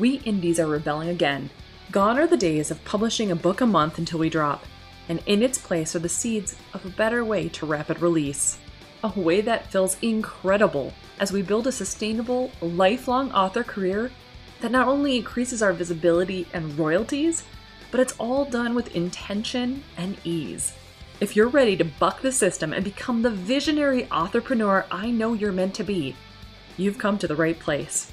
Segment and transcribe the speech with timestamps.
[0.00, 1.50] we indies are rebelling again.
[1.92, 4.64] Gone are the days of publishing a book a month until we drop,
[5.10, 8.58] and in its place are the seeds of a better way to rapid release.
[9.04, 14.10] A way that feels incredible as we build a sustainable, lifelong author career
[14.62, 17.44] that not only increases our visibility and royalties,
[17.90, 20.72] but it's all done with intention and ease.
[21.20, 25.52] If you're ready to buck the system and become the visionary entrepreneur I know you're
[25.52, 26.16] meant to be,
[26.78, 28.12] you've come to the right place.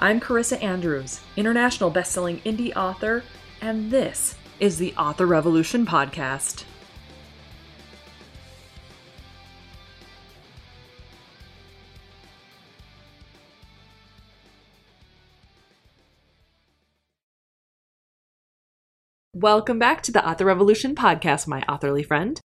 [0.00, 3.24] I'm Carissa Andrews, international best-selling indie author,
[3.60, 6.62] and this is the Author Revolution podcast.
[19.34, 22.40] Welcome back to the Author Revolution podcast, my authorly friend.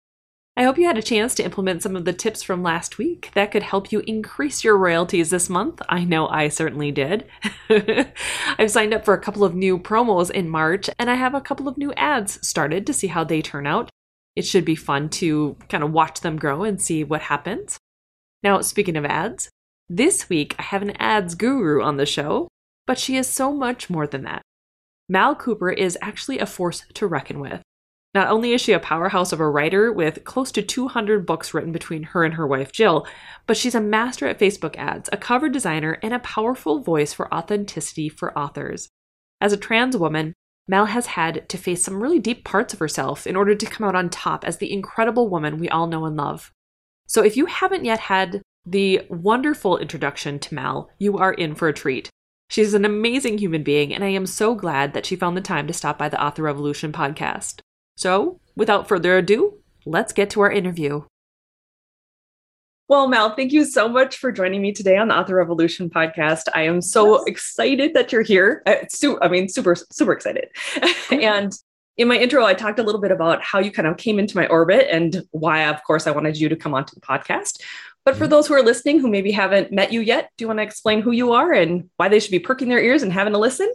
[0.56, 3.32] I hope you had a chance to implement some of the tips from last week
[3.34, 5.82] that could help you increase your royalties this month.
[5.90, 7.26] I know I certainly did.
[7.70, 11.42] I've signed up for a couple of new promos in March, and I have a
[11.42, 13.90] couple of new ads started to see how they turn out.
[14.36, 17.80] It should be fun to kind of watch them grow and see what happens.
[18.44, 19.50] Now, speaking of ads,
[19.90, 22.48] this week I have an ads guru on the show,
[22.86, 24.44] but she is so much more than that.
[25.10, 27.64] Mal Cooper is actually a force to reckon with.
[28.14, 31.72] Not only is she a powerhouse of a writer with close to 200 books written
[31.72, 33.08] between her and her wife Jill,
[33.48, 37.34] but she's a master at Facebook ads, a cover designer, and a powerful voice for
[37.34, 38.88] authenticity for authors.
[39.42, 40.34] As a trans woman,
[40.68, 43.86] Mal has had to face some really deep parts of herself in order to come
[43.86, 46.52] out on top as the incredible woman we all know and love.
[47.08, 51.68] So if you haven't yet had the wonderful introduction to Mal, you are in for
[51.68, 52.10] a treat.
[52.50, 55.68] She's an amazing human being, and I am so glad that she found the time
[55.68, 57.60] to stop by the Author Revolution podcast.
[57.96, 61.04] So, without further ado, let's get to our interview.
[62.90, 66.44] Well, Mal, thank you so much for joining me today on the Author Revolution podcast.
[66.54, 67.24] I am so yes.
[67.28, 68.62] excited that you're here.
[68.68, 70.50] I mean, super, super excited.
[71.12, 71.54] and
[71.98, 74.36] in my intro, I talked a little bit about how you kind of came into
[74.36, 77.62] my orbit and why, of course, I wanted you to come onto the podcast.
[78.04, 78.32] But for mm-hmm.
[78.32, 81.02] those who are listening who maybe haven't met you yet, do you want to explain
[81.02, 83.72] who you are and why they should be perking their ears and having a listen?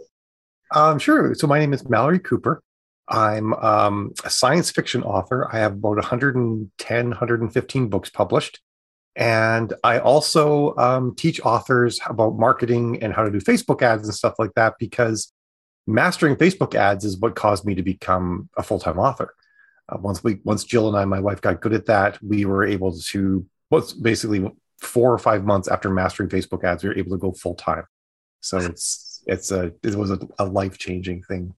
[0.71, 1.33] Um, sure.
[1.33, 2.61] So my name is Mallory Cooper.
[3.09, 5.49] I'm um, a science fiction author.
[5.51, 8.59] I have about 110, 115 books published.
[9.15, 14.15] And I also um, teach authors about marketing and how to do Facebook ads and
[14.15, 15.33] stuff like that because
[15.87, 19.33] mastering Facebook ads is what caused me to become a full time author.
[19.89, 22.63] Uh, once we, once Jill and I, my wife, got good at that, we were
[22.63, 23.45] able to.
[23.69, 24.49] What's basically
[24.81, 27.83] four or five months after mastering Facebook ads, we were able to go full time.
[28.41, 31.53] So it's it's a it was a, a life changing thing.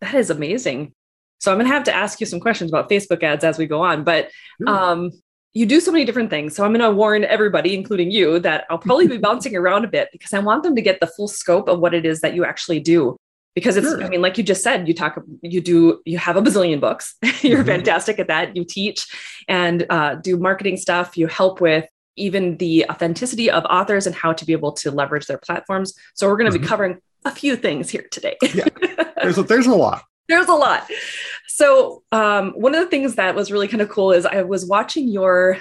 [0.00, 0.92] That is amazing.
[1.38, 3.66] So I'm going to have to ask you some questions about Facebook ads as we
[3.66, 4.30] go on, but
[4.66, 5.10] um,
[5.52, 6.54] you do so many different things.
[6.54, 9.88] So I'm going to warn everybody, including you, that I'll probably be bouncing around a
[9.88, 12.34] bit because I want them to get the full scope of what it is that
[12.34, 13.16] you actually do.
[13.54, 14.04] Because it's, sure.
[14.04, 17.14] I mean, like you just said, you talk, you do, you have a bazillion books.
[17.40, 17.68] You're mm-hmm.
[17.68, 18.54] fantastic at that.
[18.54, 19.06] You teach
[19.48, 21.16] and uh, do marketing stuff.
[21.16, 25.26] You help with even the authenticity of authors and how to be able to leverage
[25.26, 25.94] their platforms.
[26.14, 26.64] So we're going to mm-hmm.
[26.64, 28.36] be covering a few things here today.
[28.54, 28.68] yeah,
[29.22, 30.90] there's a, there's a lot there's a lot.
[31.48, 34.66] So, um, one of the things that was really kind of cool is I was
[34.66, 35.58] watching your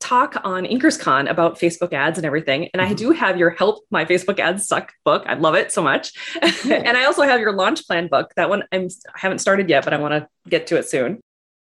[0.00, 2.68] talk on InkersCon about Facebook ads and everything.
[2.72, 2.90] And mm-hmm.
[2.90, 5.24] I do have your Help My Facebook Ads Suck book.
[5.26, 6.12] I love it so much.
[6.42, 8.32] and I also have your launch plan book.
[8.36, 11.20] That one I'm, I haven't started yet, but I want to get to it soon.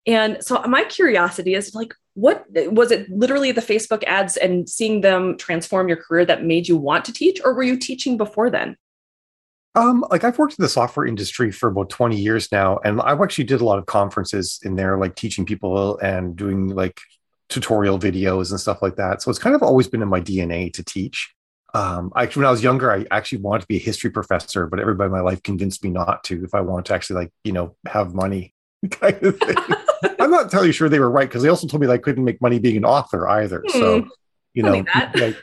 [0.05, 5.01] And so my curiosity is like, what was it literally the Facebook ads and seeing
[5.01, 8.49] them transform your career that made you want to teach, or were you teaching before
[8.49, 8.75] then?
[9.77, 13.13] Um, like I've worked in the software industry for about 20 years now, and I
[13.13, 16.99] actually did a lot of conferences in there, like teaching people and doing like
[17.47, 19.21] tutorial videos and stuff like that.
[19.21, 21.31] So it's kind of always been in my DNA to teach.
[21.75, 24.79] Um, I, when I was younger, I actually wanted to be a history professor, but
[24.79, 27.51] everybody in my life convinced me not to if I wanted to actually like, you
[27.51, 28.55] know, have money
[28.91, 29.55] kind of thing.
[30.19, 32.23] I'm not entirely sure they were right because they also told me that I couldn't
[32.23, 33.63] make money being an author either.
[33.69, 34.07] So, hmm.
[34.55, 34.83] you know,
[35.13, 35.37] like,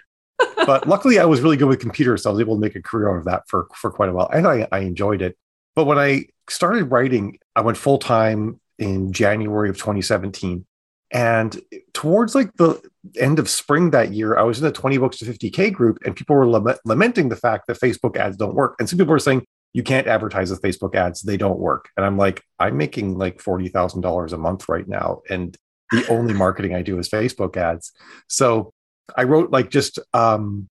[0.66, 2.82] but luckily I was really good with computers, so I was able to make a
[2.82, 5.36] career out of that for for quite a while, and I, I enjoyed it.
[5.74, 10.64] But when I started writing, I went full time in January of 2017,
[11.10, 11.60] and
[11.92, 12.80] towards like the
[13.18, 16.16] end of spring that year, I was in the 20 books to 50k group, and
[16.16, 19.18] people were lament- lamenting the fact that Facebook ads don't work, and some people were
[19.18, 19.44] saying,
[19.74, 21.22] you can't advertise with Facebook ads.
[21.22, 21.90] They don't work.
[21.96, 25.22] And I'm like, I'm making like $40,000 a month right now.
[25.28, 25.56] And
[25.90, 27.92] the only marketing I do is Facebook ads.
[28.28, 28.72] So
[29.16, 30.68] I wrote like just um,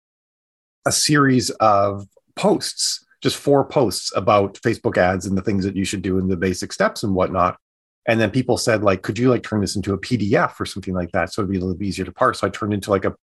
[0.86, 5.86] a series of posts, just four posts about Facebook ads and the things that you
[5.86, 7.58] should do and the basic steps and whatnot.
[8.06, 10.94] And then people said, like, could you like turn this into a PDF or something
[10.94, 11.32] like that?
[11.32, 12.40] So it'd be a little bit easier to parse.
[12.40, 13.16] So I turned into like a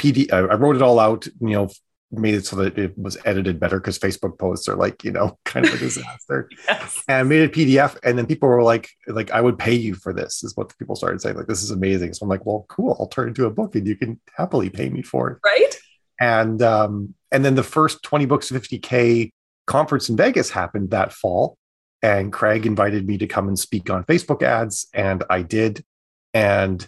[0.00, 0.32] PD.
[0.32, 1.68] I wrote it all out, you know,
[2.12, 5.38] made it so that it was edited better because Facebook posts are like, you know,
[5.44, 6.50] kind of a disaster.
[6.68, 7.02] yes.
[7.08, 7.96] And made a PDF.
[8.02, 10.96] And then people were like, like, I would pay you for this, is what people
[10.96, 11.36] started saying.
[11.36, 12.14] Like, this is amazing.
[12.14, 12.96] So I'm like, well, cool.
[12.98, 15.38] I'll turn it into a book and you can happily pay me for it.
[15.44, 15.74] Right.
[16.20, 19.32] And um, and then the first 20 books 50K
[19.66, 21.56] conference in Vegas happened that fall.
[22.02, 25.84] And Craig invited me to come and speak on Facebook ads, and I did.
[26.32, 26.86] And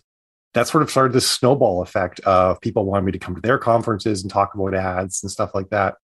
[0.54, 3.58] that sort of started this snowball effect of people wanting me to come to their
[3.58, 5.96] conferences and talk about ads and stuff like that.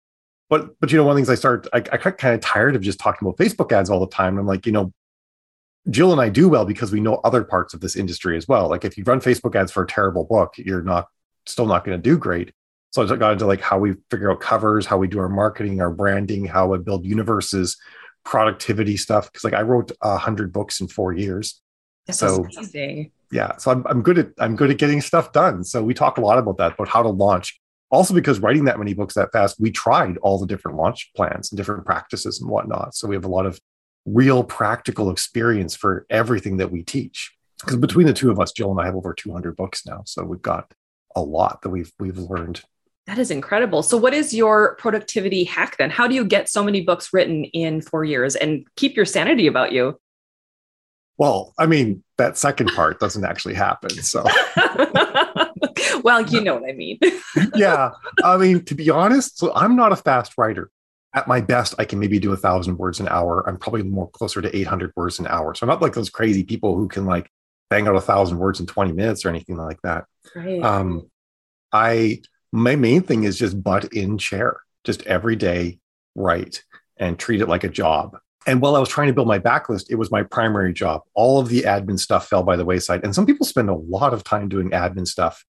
[0.49, 2.41] But but you know, one of the things I started, I, I got kind of
[2.41, 4.39] tired of just talking about Facebook ads all the time.
[4.39, 4.93] I'm like, you know,
[5.91, 8.69] Jill and I do well because we know other parts of this industry as well.
[8.69, 11.09] Like if you run Facebook ads for a terrible book, you're not
[11.47, 12.53] still not going to do great.
[12.91, 15.83] So I got into like how we figure out covers, how we do our marketing,
[15.83, 17.77] our branding, how we build universes,
[18.25, 19.31] productivity stuff.
[19.31, 21.61] Because like I wrote a hundred books in four years.
[22.07, 23.13] That's so amazing.
[23.31, 25.65] Yeah, so I'm I'm good at I'm good at getting stuff done.
[25.65, 27.61] So we talk a lot about that, about how to launch.
[27.91, 31.51] Also, because writing that many books that fast, we tried all the different launch plans
[31.51, 32.95] and different practices and whatnot.
[32.95, 33.59] So we have a lot of
[34.05, 37.35] real practical experience for everything that we teach.
[37.61, 40.23] Because between the two of us, Jill and I have over 200 books now, so
[40.23, 40.73] we've got
[41.17, 42.63] a lot that we've we've learned
[43.09, 43.83] that is incredible.
[43.83, 45.89] So, what is your productivity hack then?
[45.89, 49.47] How do you get so many books written in four years and keep your sanity
[49.47, 49.99] about you?
[51.19, 53.91] Well, I mean, that second part doesn't actually happen.
[53.91, 54.25] So,
[56.03, 57.01] well, you know what I mean.
[57.57, 57.91] yeah.
[58.23, 60.71] I mean, to be honest, so I'm not a fast writer.
[61.15, 63.47] At my best, I can maybe do a thousand words an hour.
[63.49, 65.55] I'm probably more closer to 800 words an hour.
[65.55, 67.29] So, I'm not like those crazy people who can like
[67.69, 70.05] bang out a thousand words in 20 minutes or anything like that.
[70.37, 70.63] Right.
[70.63, 71.11] Um,
[71.73, 72.23] I,
[72.53, 75.81] my main thing is just butt in chair, just every day
[76.15, 76.63] write
[76.97, 78.19] and treat it like a job.
[78.47, 81.03] And while I was trying to build my backlist, it was my primary job.
[81.15, 83.05] All of the admin stuff fell by the wayside.
[83.05, 85.45] And some people spend a lot of time doing admin stuff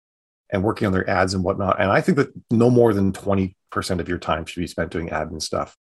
[0.51, 1.79] and working on their ads and whatnot.
[1.79, 3.53] And I think that no more than 20%
[3.99, 5.77] of your time should be spent doing admin stuff.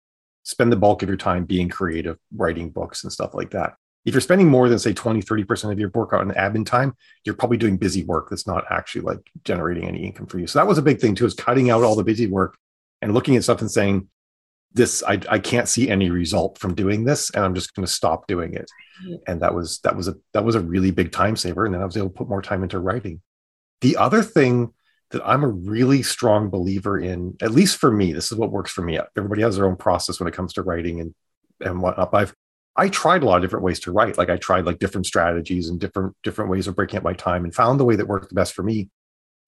[0.43, 3.75] Spend the bulk of your time being creative, writing books and stuff like that
[4.05, 7.35] if you're spending more than say 20 30% of your work on admin time you're
[7.35, 10.67] probably doing busy work that's not actually like generating any income for you so that
[10.67, 12.57] was a big thing too is cutting out all the busy work
[13.01, 14.07] and looking at stuff and saying
[14.75, 17.91] this i, I can't see any result from doing this and i'm just going to
[17.91, 18.69] stop doing it
[19.27, 21.81] and that was that was a that was a really big time saver and then
[21.81, 23.21] i was able to put more time into writing
[23.81, 24.71] the other thing
[25.11, 28.71] that i'm a really strong believer in at least for me this is what works
[28.71, 31.15] for me everybody has their own process when it comes to writing and
[31.61, 32.35] and whatnot but i've
[32.75, 34.17] I tried a lot of different ways to write.
[34.17, 37.45] Like I tried like different strategies and different different ways of breaking up my time
[37.45, 38.89] and found the way that worked the best for me.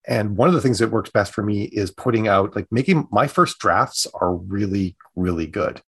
[0.08, 3.06] And one of the things that works best for me is putting out like making
[3.12, 5.80] my first drafts are really really good.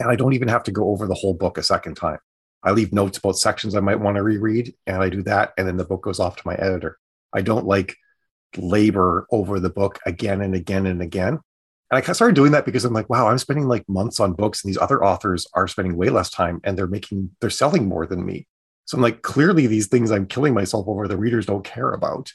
[0.00, 2.18] And I don't even have to go over the whole book a second time.
[2.62, 5.66] I leave notes about sections I might want to reread and I do that and
[5.66, 6.98] then the book goes off to my editor.
[7.32, 7.96] I don't like
[8.56, 11.38] labor over the book again and again and again.
[11.90, 14.62] And I started doing that because I'm like, wow, I'm spending like months on books,
[14.62, 18.06] and these other authors are spending way less time and they're making, they're selling more
[18.06, 18.46] than me.
[18.84, 22.32] So I'm like, clearly these things I'm killing myself over, the readers don't care about.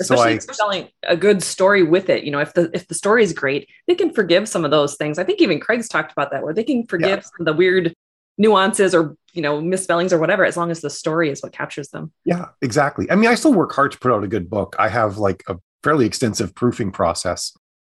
[0.00, 2.24] Especially so I, selling a good story with it.
[2.24, 4.96] You know, if the if the story is great, they can forgive some of those
[4.96, 5.18] things.
[5.18, 7.20] I think even Craig's talked about that, where they can forgive yeah.
[7.20, 7.94] some of the weird
[8.38, 11.88] nuances or you know misspellings or whatever, as long as the story is what captures
[11.88, 12.12] them.
[12.24, 13.10] Yeah, exactly.
[13.10, 14.76] I mean, I still work hard to put out a good book.
[14.78, 17.56] I have like a fairly extensive proofing process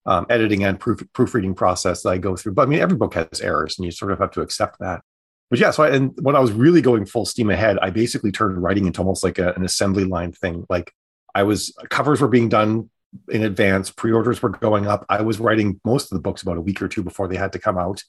[0.07, 2.55] um, editing and proof, proofreading process that I go through.
[2.55, 5.03] But I mean, every book has errors, and you sort of have to accept that.
[5.51, 8.33] But yeah, so I, and when I was really going full steam ahead, I basically
[8.33, 10.65] turned writing into almost like a, an assembly line thing.
[10.69, 10.93] Like
[11.37, 12.89] I was covers were being done
[13.29, 15.05] in advance, pre-orders were going up.
[15.11, 17.53] I was writing most of the books about a week or two before they had
[17.53, 18.03] to come out.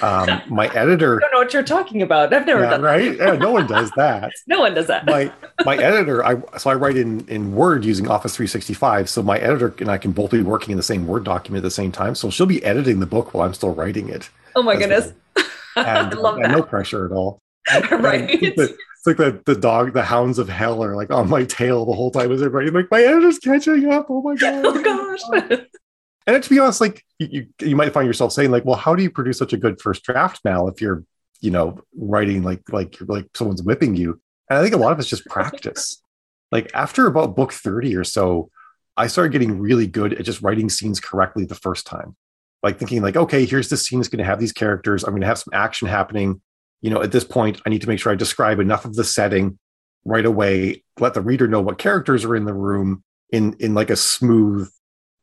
[0.00, 1.18] Um, my editor.
[1.18, 2.32] I don't know what you're talking about.
[2.32, 3.16] I've never yeah, done right.
[3.16, 4.32] Yeah, no one does that.
[4.46, 5.04] no one does that.
[5.04, 5.30] my
[5.66, 6.24] my editor.
[6.24, 9.10] I so I write in in Word using Office 365.
[9.10, 11.66] So my editor and I can both be working in the same Word document at
[11.66, 12.14] the same time.
[12.14, 14.30] So she'll be editing the book while I'm still writing it.
[14.56, 15.12] Oh my goodness!
[15.36, 15.46] Well.
[15.74, 16.50] And, I love that.
[16.50, 17.38] no pressure at all.
[17.90, 18.28] right.
[18.28, 18.74] It's,
[19.04, 21.92] it's like the, the dog, the hounds of hell are like on my tail the
[21.92, 24.06] whole time as everybody like my editor's catching up.
[24.08, 24.64] Oh my god!
[24.64, 25.60] Oh gosh!
[26.24, 29.02] And to be honest, like you, you might find yourself saying, like, well, how do
[29.02, 31.02] you produce such a good first draft, now if you're,
[31.40, 34.20] you know, writing like like like someone's whipping you?
[34.48, 36.00] And I think a lot of it's just practice.
[36.52, 38.50] like after about book 30 or so,
[38.96, 42.14] I started getting really good at just writing scenes correctly the first time.
[42.62, 45.02] like thinking like, okay, here's this scene that's going to have these characters.
[45.02, 46.40] I'm going to have some action happening.
[46.82, 49.04] You know, at this point, I need to make sure I describe enough of the
[49.04, 49.58] setting
[50.04, 53.90] right away, let the reader know what characters are in the room in in like
[53.90, 54.70] a smooth,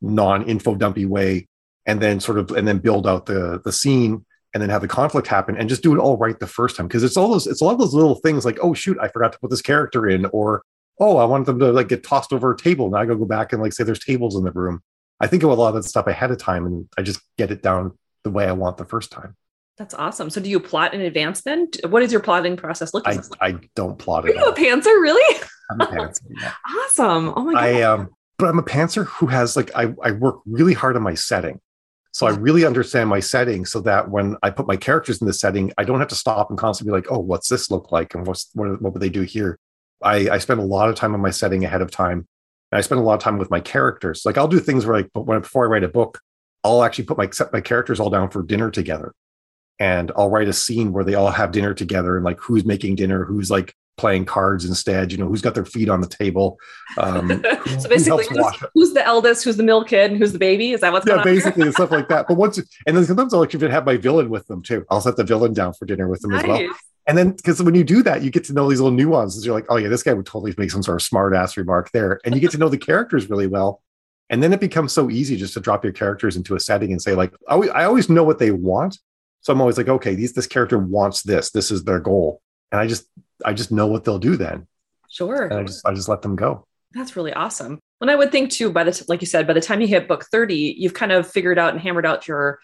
[0.01, 1.47] non-info dumpy way,
[1.85, 4.87] and then sort of and then build out the the scene and then have the
[4.87, 6.87] conflict happen and just do it all right the first time.
[6.87, 9.07] Because it's all those it's a lot of those little things like oh shoot i
[9.07, 10.63] forgot to put this character in or
[10.99, 12.89] oh i wanted them to like get tossed over a table.
[12.89, 14.81] Now i gotta go back and like say there's tables in the room.
[15.19, 17.51] I think of a lot of that stuff ahead of time and i just get
[17.51, 19.35] it down the way i want the first time
[19.79, 23.07] that's awesome so do you plot in advance then what is your plotting process look
[23.07, 24.35] I, I don't plot it.
[24.35, 26.53] are you a pantser really i'm a pantser yeah.
[26.83, 30.11] awesome oh my god i um but i'm a pantser who has like i, I
[30.11, 31.59] work really hard on my setting
[32.11, 35.33] so I really understand my setting so that when I put my characters in the
[35.33, 38.15] setting, I don't have to stop and constantly be like, oh, what's this look like?
[38.15, 39.59] And what's what, what would they do here?
[40.01, 42.27] I, I spend a lot of time on my setting ahead of time.
[42.71, 44.23] And I spend a lot of time with my characters.
[44.25, 46.19] Like I'll do things where like when before I write a book,
[46.63, 49.13] I'll actually put my set my characters all down for dinner together.
[49.79, 52.95] And I'll write a scene where they all have dinner together and like who's making
[52.95, 55.11] dinner, who's like playing cards instead.
[55.11, 56.57] You know, who's got their feet on the table.
[56.97, 57.43] Um,
[57.79, 60.71] so basically, who's, who's, the eldest, who's the middle kid, and who's the baby?
[60.71, 62.27] Is that what's yeah, basically and stuff like that.
[62.27, 64.85] But once, and then sometimes I'll even have my villain with them too.
[64.89, 66.43] I'll set the villain down for dinner with them nice.
[66.43, 66.75] as well.
[67.07, 69.45] And then, because when you do that, you get to know these little nuances.
[69.45, 71.91] You're like, oh yeah, this guy would totally make some sort of smart ass remark
[71.91, 73.81] there, and you get to know the characters really well.
[74.29, 77.01] And then it becomes so easy just to drop your characters into a setting and
[77.01, 78.99] say, like, I always know what they want.
[79.41, 81.51] So I'm always like, okay, these this character wants this.
[81.51, 82.41] This is their goal,
[82.71, 83.05] and I just
[83.45, 84.67] I just know what they'll do then.
[85.09, 85.45] Sure.
[85.45, 86.65] And I just I just let them go.
[86.93, 87.79] That's really awesome.
[88.01, 89.87] And I would think too, by the t- like you said, by the time you
[89.87, 92.59] hit book 30, you've kind of figured out and hammered out your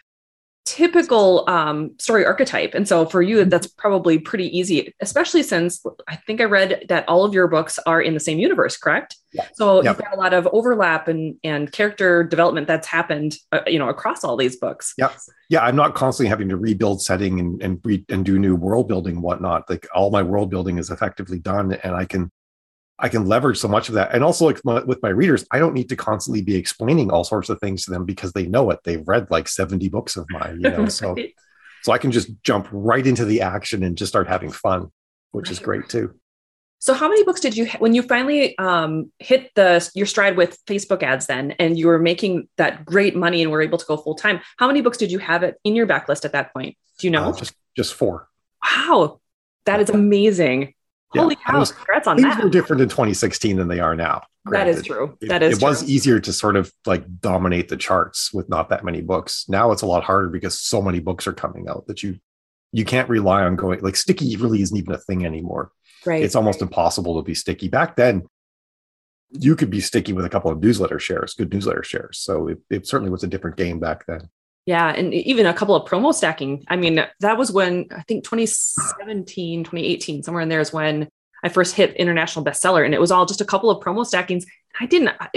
[0.65, 2.73] typical um, story archetype.
[2.73, 7.07] And so for you, that's probably pretty easy, especially since I think I read that
[7.07, 9.15] all of your books are in the same universe, correct?
[9.31, 9.47] Yeah.
[9.53, 9.97] So yep.
[9.97, 13.89] you've got a lot of overlap and, and character development that's happened, uh, you know,
[13.89, 14.93] across all these books.
[14.97, 15.11] Yeah.
[15.49, 15.63] Yeah.
[15.63, 19.21] I'm not constantly having to rebuild setting and, and, re- and do new world building,
[19.21, 19.69] whatnot.
[19.69, 22.31] Like all my world building is effectively done and I can
[22.97, 24.13] I can leverage so much of that.
[24.13, 27.23] And also, like my, with my readers, I don't need to constantly be explaining all
[27.23, 28.79] sorts of things to them because they know it.
[28.83, 30.83] They've read like 70 books of mine, you know.
[30.83, 30.91] right.
[30.91, 31.15] So,
[31.83, 34.91] so I can just jump right into the action and just start having fun,
[35.31, 35.51] which right.
[35.51, 36.15] is great too.
[36.85, 40.63] So, how many books did you when you finally um, hit the your stride with
[40.67, 43.97] Facebook ads then, and you were making that great money and were able to go
[43.97, 44.39] full time?
[44.57, 46.77] How many books did you have it in your backlist at that point?
[46.99, 47.29] Do you know?
[47.29, 48.27] Uh, just just four.
[48.63, 49.19] Wow,
[49.65, 50.74] that is amazing.
[51.21, 51.59] Holy cow!
[51.59, 52.43] Was, Congrats on things that.
[52.43, 54.23] were different in 2016 than they are now.
[54.45, 54.75] Granted.
[54.75, 55.17] That is true.
[55.21, 55.57] That is.
[55.57, 59.01] It, it was easier to sort of like dominate the charts with not that many
[59.01, 59.45] books.
[59.49, 62.19] Now it's a lot harder because so many books are coming out that you
[62.71, 64.35] you can't rely on going like sticky.
[64.35, 65.71] Really isn't even a thing anymore.
[66.05, 66.23] Right.
[66.23, 67.67] It's almost impossible to be sticky.
[67.67, 68.23] Back then,
[69.31, 72.19] you could be sticky with a couple of newsletter shares, good newsletter shares.
[72.19, 74.29] So it, it certainly was a different game back then.
[74.65, 74.89] Yeah.
[74.89, 76.63] And even a couple of promo stacking.
[76.67, 81.07] I mean, that was when I think 2017, 2018, somewhere in there is when
[81.43, 82.83] I first hit international bestseller.
[82.83, 84.45] And it was all just a couple of promo stackings.
[84.79, 85.29] I didn't, I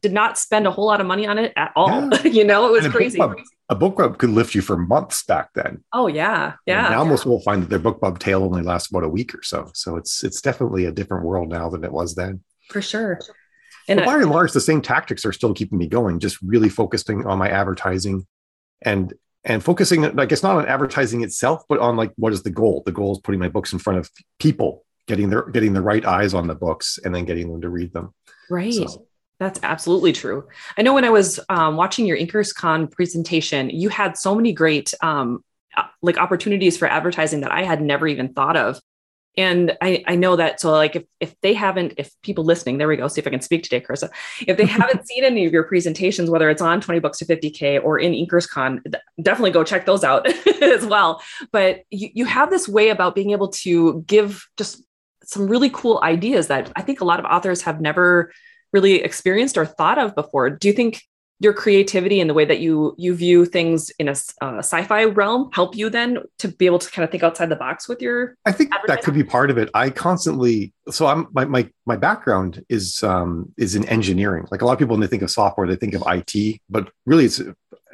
[0.00, 2.08] did not spend a whole lot of money on it at all.
[2.12, 2.22] Yeah.
[2.24, 3.18] you know, it was a crazy.
[3.18, 5.82] Book club, a book club could lift you for months back then.
[5.92, 6.54] Oh yeah.
[6.64, 6.88] Yeah.
[6.88, 9.42] now most people find that their book club tail only lasts about a week or
[9.42, 9.70] so.
[9.74, 12.42] So it's, it's definitely a different world now than it was then.
[12.70, 13.18] For sure.
[13.88, 16.68] And but by and large, the same tactics are still keeping me going, just really
[16.68, 18.26] focusing on my advertising
[18.82, 19.14] and
[19.44, 22.82] and focusing I guess not on advertising itself, but on like what is the goal?
[22.84, 26.04] The goal is putting my books in front of people, getting their getting the right
[26.04, 28.14] eyes on the books, and then getting them to read them.
[28.50, 28.72] Right.
[28.72, 29.06] So.
[29.38, 30.48] That's absolutely true.
[30.78, 34.94] I know when I was um, watching your InkersCon presentation, you had so many great
[35.02, 35.44] um,
[35.76, 38.80] uh, like opportunities for advertising that I had never even thought of
[39.36, 42.88] and I, I know that so like if, if they haven't if people listening there
[42.88, 44.10] we go see if i can speak today carissa.
[44.46, 47.82] If they haven't seen any of your presentations whether it's on 20 books to 50k
[47.82, 48.82] or in inkerscon
[49.20, 50.26] definitely go check those out
[50.62, 51.22] as well.
[51.52, 54.82] But you, you have this way about being able to give just
[55.24, 58.30] some really cool ideas that i think a lot of authors have never
[58.72, 60.50] really experienced or thought of before.
[60.50, 61.02] Do you think
[61.38, 65.50] your creativity and the way that you you view things in a uh, sci-fi realm
[65.52, 68.36] help you then to be able to kind of think outside the box with your
[68.46, 69.70] i think that could be part of it.
[69.74, 74.46] I constantly so i'm my my, my background is um is in engineering.
[74.50, 76.90] Like a lot of people when they think of software they think of it but
[77.04, 77.42] really it's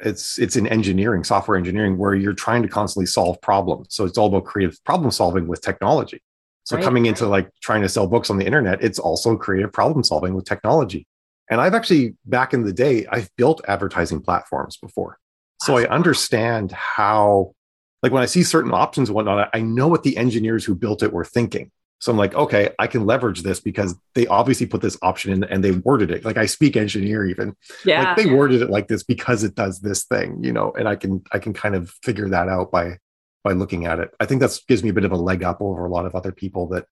[0.03, 3.87] it's it's in engineering software engineering where you're trying to constantly solve problems.
[3.89, 6.21] So it's all about creative problem solving with technology.
[6.65, 9.73] So right, coming into like trying to sell books on the internet it's also creative
[9.73, 11.05] problem solving with technology
[11.53, 15.19] and I've actually, back in the day, I've built advertising platforms before.
[15.61, 17.53] So I understand how,
[18.01, 21.03] like when I see certain options and whatnot, I know what the engineers who built
[21.03, 21.69] it were thinking.
[21.99, 25.43] So I'm like, okay, I can leverage this because they obviously put this option in
[25.43, 27.55] and they worded it like I speak engineer even.
[27.85, 28.01] Yeah.
[28.01, 30.95] Like they worded it like this because it does this thing, you know, and I
[30.95, 32.97] can I can kind of figure that out by
[33.43, 34.09] by looking at it.
[34.19, 36.15] I think that gives me a bit of a leg up over a lot of
[36.15, 36.87] other people that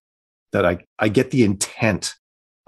[0.51, 2.13] that I I get the intent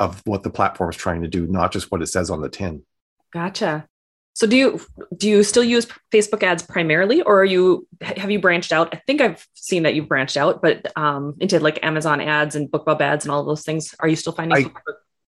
[0.04, 2.50] of what the platform is trying to do, not just what it says on the
[2.50, 2.84] tin.
[3.32, 3.88] Gotcha.
[4.36, 4.82] So do you
[5.16, 8.90] do you still use Facebook ads primarily, or are you have you branched out?
[8.94, 12.70] I think I've seen that you've branched out, but um, into like Amazon ads and
[12.70, 13.94] BookBub ads and all those things.
[14.00, 14.72] Are you still finding I,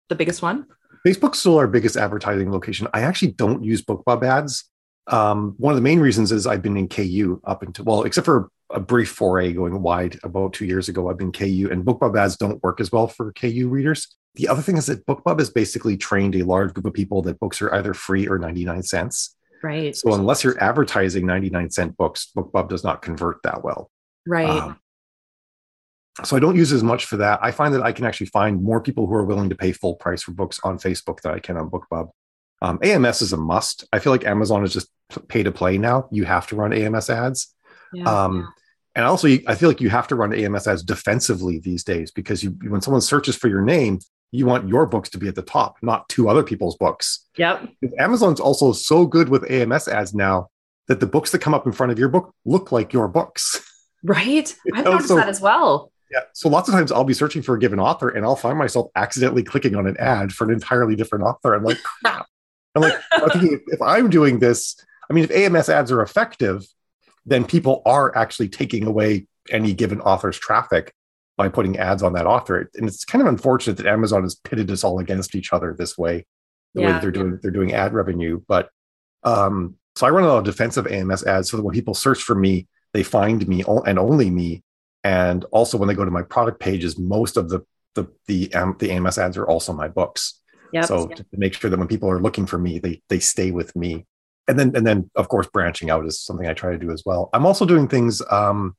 [0.08, 0.68] the biggest one?
[1.06, 2.88] Facebook's still our biggest advertising location.
[2.94, 4.70] I actually don't use BookBub ads.
[5.08, 8.24] Um, one of the main reasons is I've been in KU up until well, except
[8.24, 11.10] for a brief foray going wide about two years ago.
[11.10, 14.16] I've been KU, and BookBub ads don't work as well for KU readers.
[14.36, 17.40] The other thing is that BookBub has basically trained a large group of people that
[17.40, 19.36] books are either free or 99 cents.
[19.62, 19.96] Right.
[19.96, 23.90] So unless you're advertising 99 cent books, BookBub does not convert that well.
[24.28, 24.50] Right.
[24.50, 24.80] Um,
[26.24, 27.40] so I don't use as much for that.
[27.42, 29.96] I find that I can actually find more people who are willing to pay full
[29.96, 32.10] price for books on Facebook than I can on BookBub.
[32.62, 33.86] Um, AMS is a must.
[33.92, 34.88] I feel like Amazon is just
[35.28, 36.08] pay to play now.
[36.12, 37.54] You have to run AMS ads.
[37.94, 38.54] Yeah, um.
[38.96, 42.44] And also, I feel like you have to run AMS ads defensively these days because
[42.44, 44.00] you, when someone searches for your name,
[44.34, 47.28] you want your books to be at the top, not two other people's books.
[47.38, 47.70] Yep.
[48.00, 50.50] Amazon's also so good with AMS ads now
[50.88, 53.62] that the books that come up in front of your book look like your books.
[54.06, 54.54] Right.
[54.76, 55.90] I've noticed so, that as well.
[56.12, 56.24] Yeah.
[56.34, 58.92] So lots of times I'll be searching for a given author and I'll find myself
[58.98, 61.54] accidentally clicking on an ad for an entirely different author.
[61.54, 62.28] I'm like, crap.
[62.76, 64.76] I'm like, I'm thinking if I'm doing this,
[65.10, 66.66] I mean, if AMS ads are effective,
[67.26, 70.94] then people are actually taking away any given author's traffic
[71.38, 72.70] by putting ads on that author.
[72.76, 75.98] And it's kind of unfortunate that Amazon has pitted us all against each other this
[75.98, 76.26] way,
[76.74, 78.42] the yeah, way that they're doing they're doing ad revenue.
[78.48, 78.70] But
[79.24, 82.22] um, so I run a lot of defensive AMS ads so that when people search
[82.22, 84.64] for me, they find me and only me.
[85.04, 87.62] And also when they go to my product pages, most of the
[87.96, 90.40] the the, um, the AMS ads are also my books.
[90.72, 91.18] Yep, so yep.
[91.18, 94.06] to make sure that when people are looking for me, they they stay with me.
[94.48, 97.04] And then and then of course branching out is something I try to do as
[97.06, 97.30] well.
[97.34, 98.76] I'm also doing things um,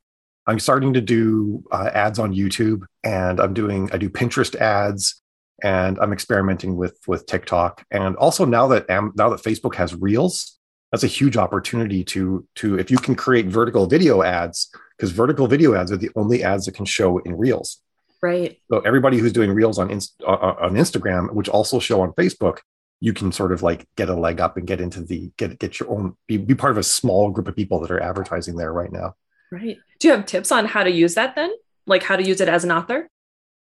[0.46, 5.22] I'm starting to do uh, ads on YouTube, and I'm doing I do Pinterest ads,
[5.62, 9.94] and I'm experimenting with with TikTok, and also now that am, now that Facebook has
[9.94, 10.58] Reels,
[10.92, 15.46] that's a huge opportunity to to if you can create vertical video ads because vertical
[15.46, 17.80] video ads are the only ads that can show in Reels.
[18.22, 18.58] Right.
[18.70, 22.58] So everybody who's doing Reels on Inst- on Instagram, which also show on Facebook,
[23.00, 25.80] you can sort of like get a leg up and get into the get get
[25.80, 28.72] your own be, be part of a small group of people that are advertising there
[28.72, 29.14] right now.
[29.54, 29.78] Right.
[30.00, 31.52] Do you have tips on how to use that then?
[31.86, 33.08] Like how to use it as an author?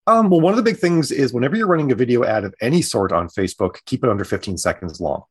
[0.08, 2.54] Um, well, one of the big things is whenever you're running a video ad of
[2.62, 5.24] any sort on Facebook, keep it under 15 seconds long.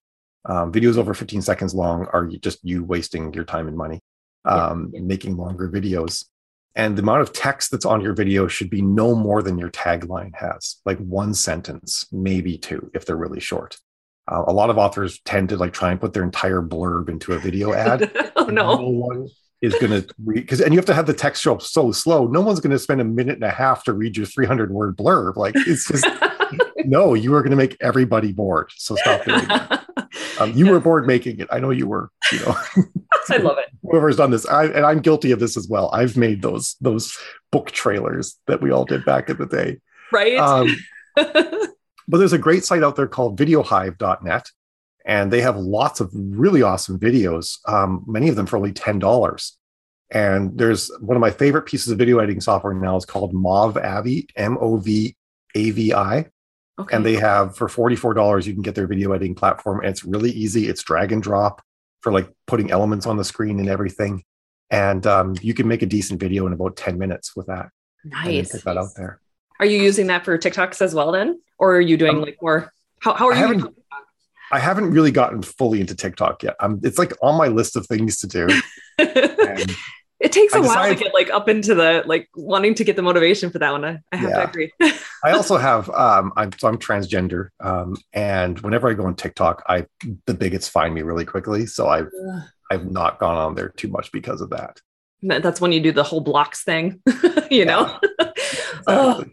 [0.45, 4.01] Um, videos over 15 seconds long are just you wasting your time and money
[4.45, 5.07] um, yeah, yeah.
[5.07, 6.27] making longer videos.
[6.75, 9.71] And the amount of text that's on your video should be no more than your
[9.71, 13.79] tagline has, like one sentence, maybe two, if they're really short.
[14.31, 17.33] Uh, a lot of authors tend to like try and put their entire blurb into
[17.33, 18.11] a video ad.
[18.37, 18.77] oh no!
[18.77, 19.29] no one,
[19.63, 21.93] is going to read because and you have to have the text show up so
[21.93, 22.27] slow.
[22.27, 24.97] No one's going to spend a minute and a half to read your 300 word
[24.97, 25.37] blurb.
[25.37, 26.07] Like it's just
[26.85, 28.71] no you are going to make everybody bored.
[28.77, 29.79] So stop doing that.
[30.41, 31.49] Um, you were bored making it.
[31.51, 32.57] I know you were you know.
[33.31, 33.67] I love it.
[33.83, 35.91] Whoever's done this I, and i'm guilty of this as well.
[35.93, 37.17] I've made those those
[37.51, 39.79] book trailers that we all did back in the day.
[40.11, 40.39] Right?
[40.39, 40.77] Um,
[41.15, 44.51] but there's a great site out there called videohive.net
[45.05, 48.99] and they have lots of really awesome videos, um, many of them for only ten
[48.99, 49.59] dollars.
[50.11, 54.27] And there's one of my favorite pieces of video editing software now is called Movavi,
[54.37, 55.17] M O V
[55.55, 56.27] A V I.
[56.79, 56.97] Okay.
[56.97, 59.81] And they have for $44, you can get their video editing platform.
[59.81, 60.69] And it's really easy.
[60.69, 61.63] It's drag and drop
[62.01, 64.25] for like putting elements on the screen and everything.
[64.71, 67.69] And um, you can make a decent video in about 10 minutes with that.
[68.05, 68.53] Nice.
[68.53, 69.21] Put that out there.
[69.61, 71.41] Are you using that for TikToks as well then?
[71.59, 72.73] Or are you doing um, like more?
[73.01, 73.75] How, how are you?
[74.53, 76.57] I haven't really gotten fully into TikTok yet.
[76.61, 78.49] I'm, it's like on my list of things to do.
[78.99, 83.03] it takes a while to get like up into the like wanting to get the
[83.03, 83.85] motivation for that one.
[83.85, 84.37] I, I have yeah.
[84.37, 84.73] to agree.
[85.25, 89.63] I also have um, I'm so I'm transgender, um, and whenever I go on TikTok,
[89.67, 89.87] I
[90.27, 91.65] the bigots find me really quickly.
[91.67, 92.11] So I've
[92.71, 94.81] I've not gone on there too much because of that.
[95.23, 97.01] That's when you do the whole blocks thing,
[97.51, 97.99] you know.
[98.19, 98.85] Exactly.
[98.87, 99.25] oh,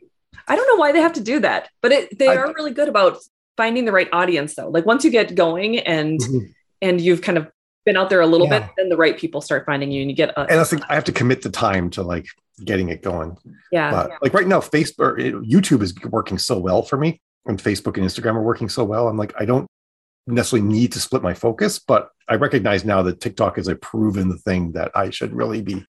[0.47, 2.71] I don't know why they have to do that, but it, they I, are really
[2.71, 3.17] good about
[3.59, 6.45] finding the right audience though like once you get going and mm-hmm.
[6.81, 7.51] and you've kind of
[7.85, 8.59] been out there a little yeah.
[8.59, 10.81] bit then the right people start finding you and you get a, and i think
[10.87, 12.25] i have to commit the time to like
[12.63, 13.35] getting it going
[13.69, 14.17] yeah, but, yeah.
[14.21, 18.35] like right now facebook youtube is working so well for me and facebook and instagram
[18.35, 19.67] are working so well i'm like i don't
[20.25, 24.37] necessarily need to split my focus but i recognize now that tiktok is a proven
[24.37, 25.85] thing that i should really be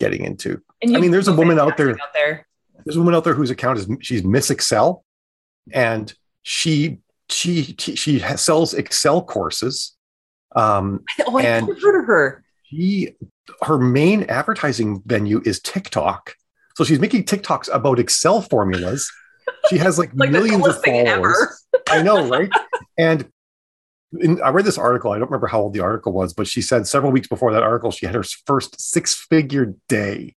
[0.00, 2.46] getting into i mean there's a woman out there, out there
[2.84, 5.04] there's a woman out there whose account is she's Miss Excel,
[5.72, 9.96] and she she she sells Excel courses.
[10.54, 12.44] Um, oh, I and heard of her.
[12.64, 13.14] She
[13.62, 16.34] her main advertising venue is TikTok.
[16.74, 19.10] So she's making TikToks about Excel formulas.
[19.68, 21.66] She has like, like millions of followers.
[21.88, 22.50] I know, right?
[22.96, 23.28] And
[24.18, 25.12] in, I read this article.
[25.12, 27.62] I don't remember how old the article was, but she said several weeks before that
[27.62, 30.34] article, she had her first six-figure day.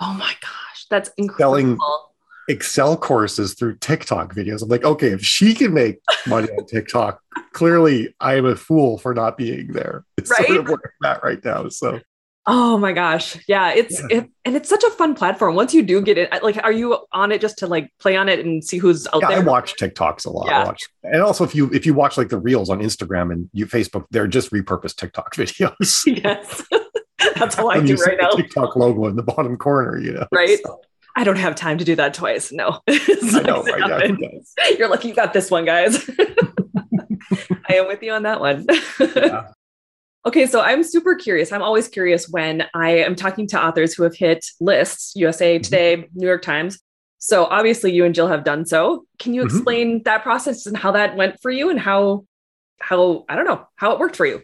[0.00, 1.54] Oh my gosh, that's incredible!
[1.54, 1.78] Selling
[2.48, 4.62] Excel courses through TikTok videos.
[4.62, 7.20] I'm like, okay, if she can make money on TikTok,
[7.52, 10.04] clearly I am a fool for not being there.
[10.16, 10.46] It's right?
[10.46, 11.68] sort of where I'm at right now.
[11.68, 12.00] So
[12.50, 13.36] Oh my gosh.
[13.46, 13.74] Yeah.
[13.74, 14.20] It's, yeah.
[14.20, 15.54] It, and it's such a fun platform.
[15.54, 18.26] Once you do get it, like, are you on it just to like play on
[18.30, 19.38] it and see who's out yeah, there?
[19.40, 20.46] I watch TikToks a lot.
[20.46, 20.62] Yeah.
[20.62, 23.50] I watch, and also if you, if you watch like the reels on Instagram and
[23.52, 26.22] you Facebook, they're just repurposed TikTok videos.
[26.22, 26.62] yes.
[27.36, 28.30] That's all I do right now.
[28.30, 30.26] TikTok logo in the bottom corner, you know?
[30.32, 30.58] Right.
[30.64, 30.80] So.
[31.18, 32.52] I don't have time to do that twice.
[32.52, 32.78] No.
[32.88, 34.14] I know, right?
[34.20, 36.08] yeah, You're lucky you got this one, guys.
[37.68, 38.66] I am with you on that one.
[39.16, 39.48] Yeah.
[40.26, 41.52] Okay, so I'm super curious.
[41.52, 45.62] I'm always curious when I am talking to authors who have hit lists, USA mm-hmm.
[45.62, 46.18] Today, mm-hmm.
[46.18, 46.78] New York Times.
[47.18, 49.06] So obviously you and Jill have done so.
[49.18, 49.56] Can you mm-hmm.
[49.56, 50.02] explain mm-hmm.
[50.04, 52.26] that process and how that went for you and how
[52.78, 54.42] how I don't know, how it worked for you?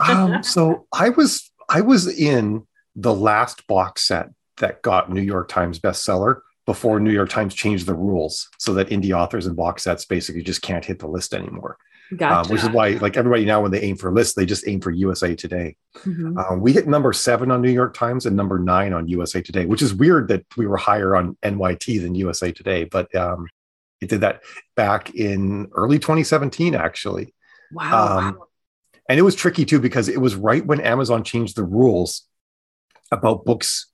[0.00, 5.48] um, so I was I was in the last box set that got New York
[5.48, 9.84] Times bestseller before New York Times changed the rules so that indie authors and box
[9.84, 11.78] sets basically just can't hit the list anymore.
[12.14, 12.48] Gotcha.
[12.48, 14.80] Um, which is why, like everybody now, when they aim for lists, they just aim
[14.80, 15.76] for USA Today.
[15.96, 16.38] Mm-hmm.
[16.38, 19.66] Um, we hit number seven on New York Times and number nine on USA Today,
[19.66, 23.48] which is weird that we were higher on NYT than USA Today, but um,
[24.00, 24.42] it did that
[24.74, 27.34] back in early 2017, actually.
[27.72, 28.18] Wow.
[28.18, 28.38] Um,
[29.08, 32.26] and it was tricky too because it was right when Amazon changed the rules
[33.10, 33.86] about books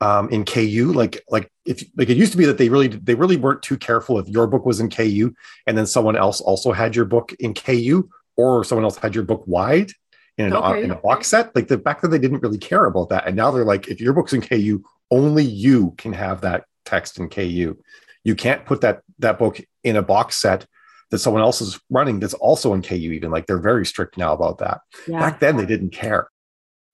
[0.00, 0.92] um, in KU.
[0.94, 3.76] Like like if like it used to be that they really they really weren't too
[3.76, 5.32] careful if your book was in KU
[5.66, 9.24] and then someone else also had your book in KU or someone else had your
[9.24, 9.90] book wide
[10.38, 10.84] in, an, okay.
[10.84, 11.54] in a box set.
[11.54, 14.00] Like the back then they didn't really care about that, and now they're like if
[14.00, 17.76] your book's in KU, only you can have that text in KU.
[18.24, 20.66] You can't put that that book in a box set
[21.10, 22.94] that someone else is running that's also in KU.
[22.94, 24.80] Even like they're very strict now about that.
[25.06, 25.20] Yeah.
[25.20, 26.28] Back then they didn't care.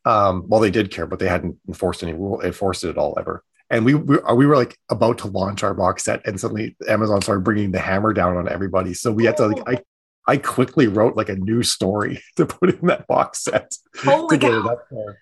[0.05, 3.17] Um, well, they did care, but they hadn't enforced any rule, enforced it at all
[3.19, 3.45] ever.
[3.71, 7.23] And we, we we were like about to launch our box set, and suddenly Amazon
[7.23, 8.93] started bringing the hammer down on everybody.
[8.93, 9.83] So we had to like I
[10.27, 13.73] I quickly wrote like a new story to put in that box set
[14.07, 15.19] oh to get it up there.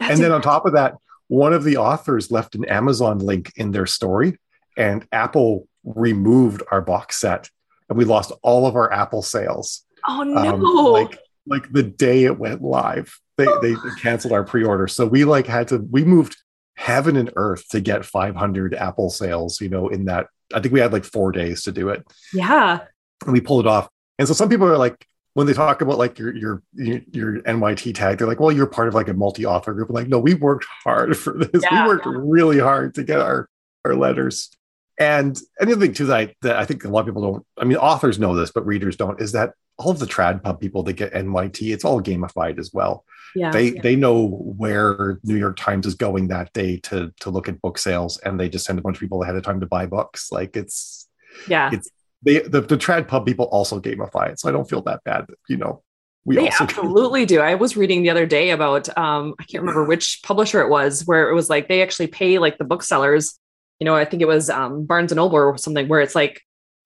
[0.00, 0.94] and then on top of that,
[1.28, 4.38] one of the authors left an Amazon link in their story,
[4.76, 7.50] and Apple removed our box set,
[7.88, 9.84] and we lost all of our Apple sales.
[10.08, 10.54] Oh no!
[10.54, 13.20] Um, like like the day it went live
[13.62, 16.36] they, they canceled our pre-order so we like had to we moved
[16.76, 20.80] heaven and earth to get 500 apple sales you know in that i think we
[20.80, 22.80] had like four days to do it yeah
[23.24, 25.98] and we pulled it off and so some people are like when they talk about
[25.98, 29.72] like your your your NYT tag, they're like, "Well, you're part of like a multi-author
[29.72, 31.62] group." I'm like, no, we worked hard for this.
[31.62, 32.12] Yeah, we worked yeah.
[32.16, 33.48] really hard to get our
[33.84, 34.50] our letters.
[34.98, 37.46] And another thing too that I, that I think a lot of people don't.
[37.58, 39.20] I mean, authors know this, but readers don't.
[39.20, 41.72] Is that all of the trad pub people that get NYT?
[41.72, 43.80] It's all gamified as well yeah, they yeah.
[43.82, 47.78] they know where New York Times is going that day to to look at book
[47.78, 50.30] sales, and they just send a bunch of people ahead of time to buy books.
[50.30, 51.08] Like it's
[51.48, 51.90] yeah, it's
[52.22, 55.26] they the, the trad pub people also gamify it, so I don't feel that bad.
[55.48, 55.82] You know,
[56.24, 57.40] we they absolutely do.
[57.40, 61.06] I was reading the other day about um I can't remember which publisher it was
[61.06, 63.38] where it was like they actually pay like the booksellers.
[63.80, 66.40] You know, I think it was um, Barnes and Noble or something where it's like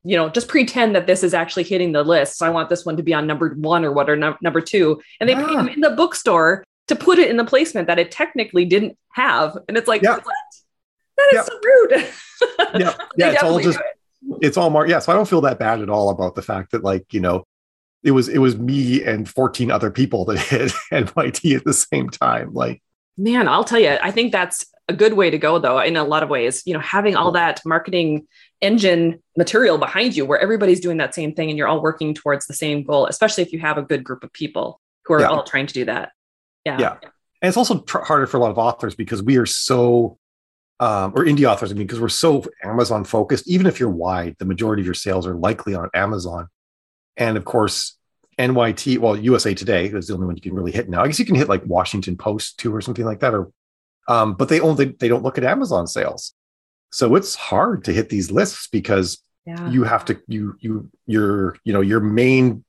[0.06, 2.38] you know, just pretend that this is actually hitting the list.
[2.38, 4.60] So I want this one to be on number one or what or no, number
[4.60, 5.02] two.
[5.20, 5.44] And they yeah.
[5.44, 8.96] pay them in the bookstore to put it in the placement that it technically didn't
[9.12, 9.58] have.
[9.68, 10.14] And it's like, yeah.
[10.14, 10.34] what?
[11.16, 11.42] That is yeah.
[11.42, 11.90] so rude.
[12.80, 12.94] yeah.
[13.16, 13.32] Yeah.
[13.32, 14.38] it's all just, it.
[14.42, 14.88] it's all mark.
[14.88, 15.00] Yeah.
[15.00, 17.44] So I don't feel that bad at all about the fact that like, you know,
[18.04, 22.10] it was, it was me and 14 other people that hit NYT at the same
[22.10, 22.54] time.
[22.54, 22.80] Like,
[23.18, 26.04] man, I'll tell you, I think that's a good way to go though, in a
[26.04, 28.28] lot of ways, you know, having all that marketing
[28.60, 32.46] engine material behind you where everybody's doing that same thing and you're all working towards
[32.46, 35.26] the same goal, especially if you have a good group of people who are yeah.
[35.26, 36.12] all trying to do that.
[36.64, 36.78] Yeah.
[36.78, 36.96] Yeah.
[37.42, 40.18] And it's also tr- harder for a lot of authors because we are so,
[40.80, 43.48] um, or indie authors, I mean, because we're so Amazon focused.
[43.48, 46.48] Even if you're wide, the majority of your sales are likely on Amazon.
[47.16, 47.96] And of course,
[48.38, 51.02] NYT, well, USA Today is the only one you can really hit now.
[51.02, 53.50] I guess you can hit like Washington Post too, or something like that, or
[54.08, 56.34] um, but they only they don't look at Amazon sales.
[56.96, 59.68] So it's hard to hit these lists because yeah.
[59.68, 62.64] you have to you you your you know your main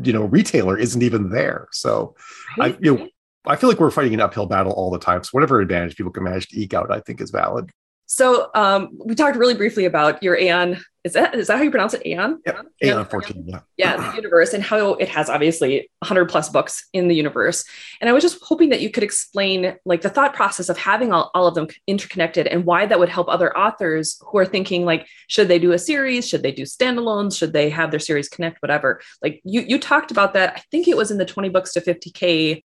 [0.00, 1.66] you know retailer isn't even there.
[1.72, 2.14] So
[2.56, 2.76] right.
[2.76, 3.08] I you know
[3.44, 5.24] I feel like we're fighting an uphill battle all the time.
[5.24, 7.72] So whatever advantage people can manage to eke out, I think is valid.
[8.12, 10.78] So um, we talked really briefly about your Aeon.
[11.02, 12.06] Is that is that how you pronounce it?
[12.06, 12.42] Aeon.
[12.44, 12.60] Yeah.
[12.84, 13.44] Aeon 14.
[13.46, 13.60] Yeah.
[13.78, 17.64] Yeah, the universe and how it has obviously 100 plus books in the universe.
[18.02, 21.10] And I was just hoping that you could explain like the thought process of having
[21.10, 24.84] all, all of them interconnected and why that would help other authors who are thinking
[24.84, 26.28] like, should they do a series?
[26.28, 27.38] Should they do standalones?
[27.38, 28.60] Should they have their series connect?
[28.60, 29.00] Whatever.
[29.22, 30.52] Like you you talked about that.
[30.58, 32.62] I think it was in the 20 books to 50k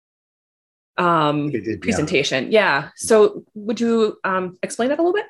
[0.99, 2.83] um did, presentation yeah.
[2.83, 2.89] yeah.
[2.97, 5.25] so would you um explain that a little bit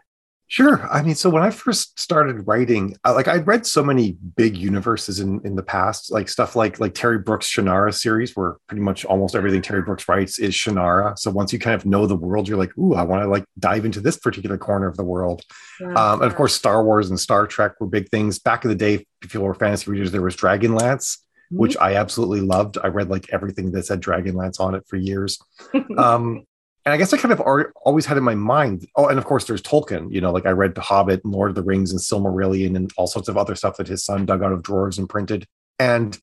[0.53, 0.87] Sure.
[0.93, 5.19] I mean, so when I first started writing, like I'd read so many big universes
[5.19, 9.07] in, in the past, like stuff like like Terry Brooks' Shannara series, where pretty much
[9.07, 11.19] almost everything Terry Brooks writes is Shannara.
[11.19, 13.47] So once you kind of know the world, you're like, ooh, I want to like
[13.59, 15.41] dive into this particular corner of the world.
[15.81, 18.39] Yeah, um, and of course, Star Wars and Star Trek were big things.
[18.39, 21.57] Back in the day, if you were fantasy readers, there was Dragonlance, mm-hmm.
[21.57, 22.77] which I absolutely loved.
[22.77, 25.39] I read like everything that said Dragonlance on it for years.
[25.97, 26.45] um,
[26.85, 27.41] and I guess I kind of
[27.85, 28.87] always had in my mind.
[28.97, 30.13] Oh, and of course, there's Tolkien.
[30.13, 32.91] You know, like I read The Hobbit, and Lord of the Rings, and Silmarillion, and
[32.97, 35.47] all sorts of other stuff that his son dug out of drawers and printed.
[35.79, 36.19] And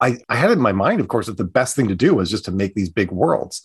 [0.00, 2.14] I, I had it in my mind, of course, that the best thing to do
[2.14, 3.64] was just to make these big worlds.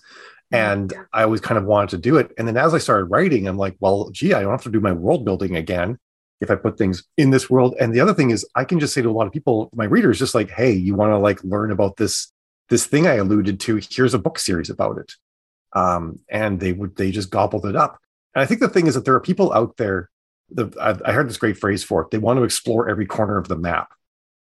[0.54, 0.56] Mm-hmm.
[0.56, 1.04] And yeah.
[1.14, 2.32] I always kind of wanted to do it.
[2.38, 4.80] And then as I started writing, I'm like, well, gee, I don't have to do
[4.80, 5.98] my world building again
[6.42, 7.76] if I put things in this world.
[7.80, 9.86] And the other thing is, I can just say to a lot of people, my
[9.86, 12.32] readers, just like, hey, you want to like learn about this
[12.70, 13.80] this thing I alluded to?
[13.90, 15.14] Here's a book series about it
[15.76, 18.00] um, and they would they just gobbled it up.
[18.34, 20.10] And I think the thing is that there are people out there.
[20.50, 22.12] The, I, I heard this great phrase for it.
[22.12, 23.92] They want to explore every corner of the map.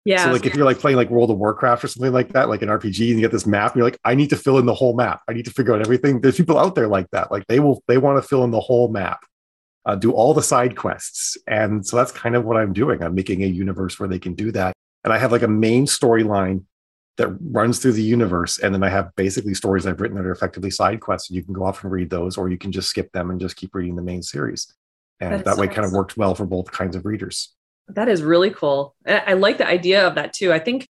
[0.05, 0.25] Yeah.
[0.25, 2.63] So like if you're like playing like World of Warcraft or something like that, like
[2.63, 4.65] an RPG, and you get this map, and you're like, I need to fill in
[4.65, 5.21] the whole map.
[5.29, 6.21] I need to figure out everything.
[6.21, 7.31] There's people out there like that.
[7.31, 9.21] Like they will they want to fill in the whole map,
[9.85, 13.03] uh, do all the side quests, and so that's kind of what I'm doing.
[13.03, 14.73] I'm making a universe where they can do that,
[15.05, 16.65] and I have like a main storyline
[17.19, 18.59] that runs through the universe.
[18.59, 21.31] And then I have basically stories I've written that are effectively side quests.
[21.31, 23.57] You can go off and read those, or you can just skip them and just
[23.57, 24.73] keep reading the main series.
[25.21, 25.75] And that, that way awesome.
[25.75, 27.55] kind of worked well for both kinds of readers.
[27.89, 28.95] That is really cool.
[29.07, 30.53] I like the idea of that too.
[30.53, 30.89] I think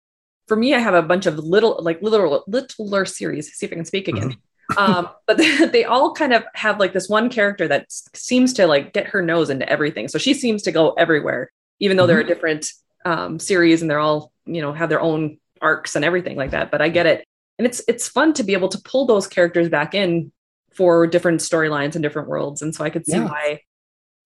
[0.46, 3.52] for me, I have a bunch of little, like little, littler series.
[3.52, 4.36] See if I can speak again.
[4.70, 4.78] Mm-hmm.
[4.78, 8.68] um, but they, they all kind of have like this one character that seems to
[8.68, 10.06] like get her nose into everything.
[10.06, 12.08] So she seems to go everywhere, even though mm-hmm.
[12.08, 12.70] they're a different
[13.04, 16.70] um, series and they're all, you know, have their own arcs and everything like that.
[16.70, 17.10] But I get mm.
[17.10, 17.26] it.
[17.58, 20.32] And it's it's fun to be able to pull those characters back in
[20.74, 22.62] for different storylines and different worlds.
[22.62, 23.26] And so I could see yeah.
[23.26, 23.60] why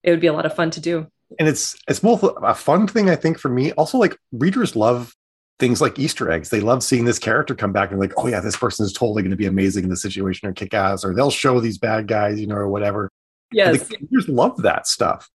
[0.03, 1.07] it would be a lot of fun to do.
[1.39, 3.73] And it's it's both a fun thing, I think, for me.
[3.73, 5.13] Also, like readers love
[5.59, 6.51] things like Easter eggs.
[6.51, 9.23] They love seeing this character come back and like, oh yeah, this person is totally
[9.23, 12.07] going to be amazing in this situation or kick ass, or they'll show these bad
[12.07, 13.11] guys, you know, or whatever.
[13.53, 15.29] Yes, readers love that stuff,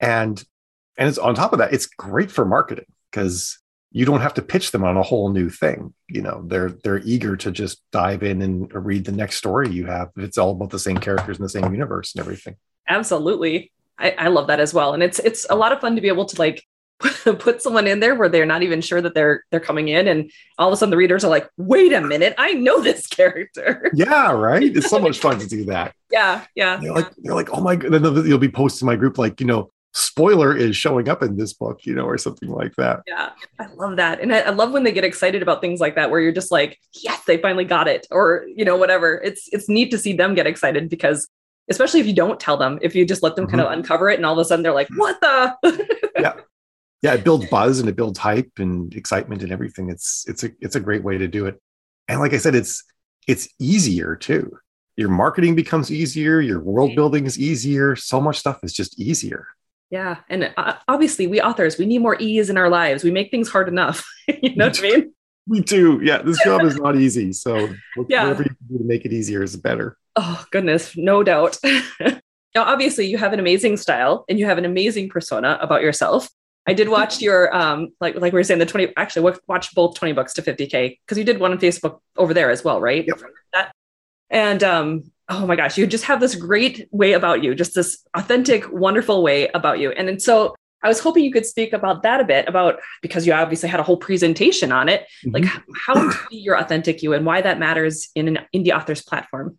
[0.00, 0.42] and
[0.96, 3.58] and it's on top of that, it's great for marketing because
[3.92, 5.92] you don't have to pitch them on a whole new thing.
[6.08, 9.86] You know, they're they're eager to just dive in and read the next story you
[9.86, 10.10] have.
[10.16, 12.56] It's all about the same characters in the same universe and everything.
[12.88, 13.70] Absolutely.
[13.98, 14.94] I, I love that as well.
[14.94, 16.64] And it's it's a lot of fun to be able to like
[17.38, 20.30] put someone in there where they're not even sure that they're they're coming in and
[20.58, 23.90] all of a sudden the readers are like wait a minute i know this character
[23.94, 27.50] yeah right it's so much fun to do that yeah yeah they're like they're like
[27.50, 31.08] oh my god then you'll be posting my group like you know spoiler is showing
[31.08, 33.00] up in this book, you know, or something like that.
[33.06, 34.20] Yeah, I love that.
[34.20, 36.50] And I, I, love when they get excited about things like that, where you're just
[36.50, 39.20] like, yes, they finally got it, or, you know, whatever.
[39.22, 41.28] It's, it's neat to see them get excited because,
[41.68, 43.56] especially if you don't tell them, if you just let them mm-hmm.
[43.56, 46.10] kind of uncover it and all of a sudden they're like, what the?
[46.18, 46.34] yeah.
[47.02, 47.14] Yeah.
[47.14, 49.90] It builds buzz and it builds hype and excitement and everything.
[49.90, 51.60] It's, it's a, it's a great way to do it.
[52.08, 52.84] And like I said, it's,
[53.28, 54.56] it's easier too.
[54.96, 56.40] Your marketing becomes easier.
[56.40, 57.96] Your world building is easier.
[57.96, 59.48] So much stuff is just easier.
[59.92, 60.16] Yeah.
[60.30, 63.04] And uh, obviously, we authors, we need more ease in our lives.
[63.04, 64.02] We make things hard enough.
[64.42, 65.14] you know what I mean?
[65.46, 66.00] We do.
[66.02, 66.22] Yeah.
[66.22, 67.34] This job is not easy.
[67.34, 67.56] So,
[68.08, 68.22] yeah.
[68.22, 69.98] whatever you can do to make it easier is better.
[70.16, 70.96] Oh, goodness.
[70.96, 71.58] No doubt.
[72.00, 72.14] now,
[72.56, 76.30] obviously, you have an amazing style and you have an amazing persona about yourself.
[76.66, 79.96] I did watch your um like like we were saying the 20 actually watched both
[79.96, 83.04] 20 books to 50k because you did one on Facebook over there as well, right?
[83.04, 83.20] Yep.
[83.52, 83.72] That,
[84.30, 88.04] and um oh my gosh, you just have this great way about you, just this
[88.14, 89.90] authentic, wonderful way about you.
[89.92, 93.26] And, and so I was hoping you could speak about that a bit about because
[93.26, 95.34] you obviously had a whole presentation on it, mm-hmm.
[95.34, 95.44] like
[95.86, 99.58] how to be your authentic you and why that matters in an indie authors platform.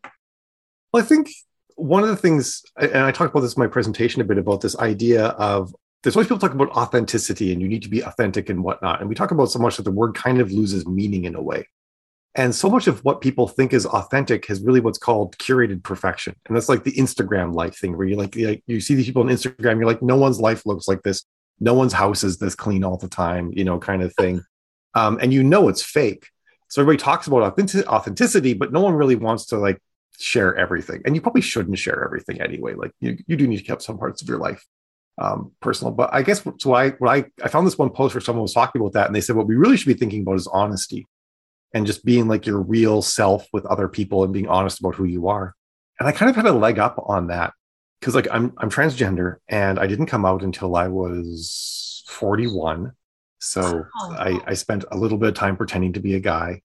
[0.91, 1.31] Well, I think
[1.75, 4.61] one of the things, and I talked about this in my presentation a bit about
[4.61, 8.49] this idea of there's always people talk about authenticity and you need to be authentic
[8.49, 8.99] and whatnot.
[8.99, 11.41] And we talk about so much that the word kind of loses meaning in a
[11.41, 11.67] way.
[12.35, 16.35] And so much of what people think is authentic is really what's called curated perfection.
[16.47, 19.21] And that's like the Instagram life thing where you like, like you see these people
[19.21, 21.23] on Instagram, you're like, no one's life looks like this.
[21.59, 24.41] No one's house is this clean all the time, you know, kind of thing.
[24.95, 26.27] Um, and you know it's fake.
[26.67, 29.81] So everybody talks about authentic- authenticity, but no one really wants to like
[30.19, 33.63] share everything and you probably shouldn't share everything anyway like you, you do need to
[33.63, 34.65] keep some parts of your life
[35.19, 38.21] um, personal but i guess so i when I, I found this one post where
[38.21, 40.35] someone was talking about that and they said what we really should be thinking about
[40.35, 41.07] is honesty
[41.73, 45.05] and just being like your real self with other people and being honest about who
[45.05, 45.55] you are
[45.99, 47.53] and i kind of had a leg up on that
[47.99, 52.91] because like i'm i'm transgender and i didn't come out until i was 41
[53.39, 54.15] so Oh.
[54.17, 56.61] I, I spent a little bit of time pretending to be a guy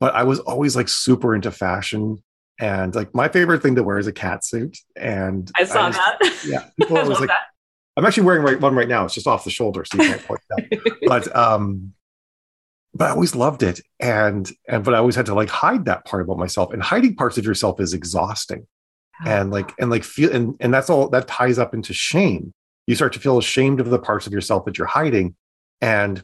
[0.00, 2.22] but i was always like super into fashion
[2.60, 5.98] and like my favorite thing to wear is a cat suit and I saw just-
[5.98, 6.44] that.
[6.46, 7.30] yeah people I always like
[7.96, 10.24] i'm actually wearing right, one right now it's just off the shoulder so you can't
[10.24, 11.92] point it out but um
[12.94, 13.80] but i always loved it.
[14.00, 16.72] And and but i always had to like hide that part about myself.
[16.72, 18.66] And hiding parts of yourself is exhausting.
[19.24, 22.52] And like and like feel and and that's all that ties up into shame.
[22.88, 25.36] You start to feel ashamed of the parts of yourself that you're hiding.
[25.80, 26.22] And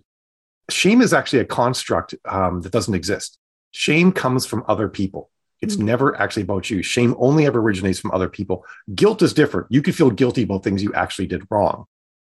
[0.68, 3.38] shame is actually a construct um, that doesn't exist.
[3.70, 5.31] Shame comes from other people.
[5.61, 5.83] It's Mhm.
[5.85, 6.83] never actually about you.
[6.83, 8.64] Shame only ever originates from other people.
[8.94, 9.68] Guilt is different.
[9.70, 11.85] You could feel guilty about things you actually did wrong.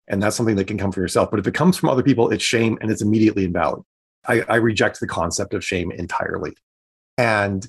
[0.07, 1.31] And that's something that can come from yourself.
[1.31, 3.83] But if it comes from other people it's shame and it's immediately invalid
[4.27, 6.53] i, I reject the concept of shame entirely
[7.17, 7.67] and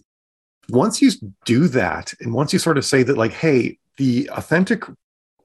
[0.68, 1.10] once you
[1.44, 4.84] do that and once you sort of say that like hey the authentic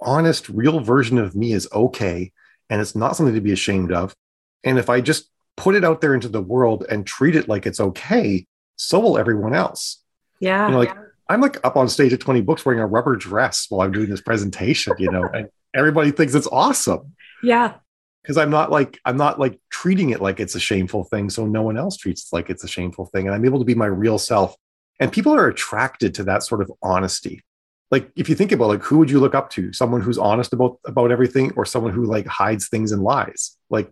[0.01, 2.31] honest real version of me is okay
[2.69, 4.15] and it's not something to be ashamed of
[4.63, 7.65] and if i just put it out there into the world and treat it like
[7.65, 10.03] it's okay so will everyone else
[10.39, 10.67] yeah.
[10.67, 10.95] you know like
[11.29, 14.09] i'm like up on stage at 20 books wearing a rubber dress while i'm doing
[14.09, 17.75] this presentation you know and everybody thinks it's awesome yeah.
[18.27, 21.45] Because I'm not like I'm not like treating it like it's a shameful thing, so
[21.45, 23.73] no one else treats it like it's a shameful thing, and I'm able to be
[23.73, 24.53] my real self.
[24.99, 27.41] And people are attracted to that sort of honesty.
[27.89, 29.71] Like if you think about like who would you look up to?
[29.71, 33.55] Someone who's honest about about everything, or someone who like hides things and lies.
[33.69, 33.89] Like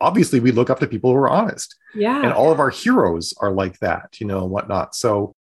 [0.00, 2.20] obviously we look up to people who are honest, Yeah.
[2.20, 4.96] and all of our heroes are like that, you know, and whatnot.
[4.96, 5.34] So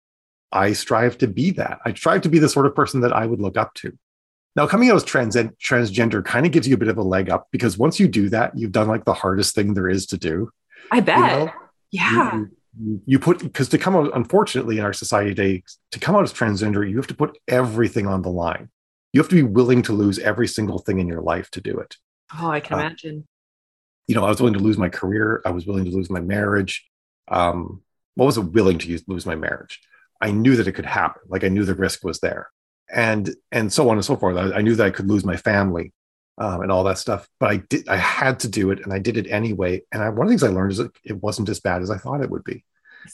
[0.51, 1.79] I strive to be that.
[1.85, 3.97] I strive to be the sort of person that I would look up to.
[4.57, 7.29] Now, coming out as trans- transgender kind of gives you a bit of a leg
[7.29, 10.17] up because once you do that, you've done like the hardest thing there is to
[10.17, 10.49] do.
[10.91, 11.17] I bet.
[11.17, 11.51] You know?
[11.91, 12.35] yeah.
[12.35, 16.15] You, you, you put because to come out, unfortunately, in our society today, to come
[16.15, 18.69] out as transgender, you have to put everything on the line.
[19.13, 21.79] You have to be willing to lose every single thing in your life to do
[21.79, 21.95] it.
[22.39, 23.27] oh, I can uh, imagine.
[24.07, 25.41] You know, I was willing to lose my career.
[25.45, 26.83] I was willing to lose my marriage.
[27.27, 27.83] Um,
[28.15, 29.79] what was it willing to use, lose my marriage?
[30.19, 31.21] I knew that it could happen.
[31.27, 32.49] Like I knew the risk was there,
[32.93, 34.37] and and so on and so forth.
[34.37, 35.93] I, I knew that I could lose my family
[36.37, 37.27] um, and all that stuff.
[37.39, 37.87] But I did.
[37.87, 39.81] I had to do it, and I did it anyway.
[39.91, 41.91] And I, one of the things I learned is that it wasn't as bad as
[41.91, 42.63] I thought it would be.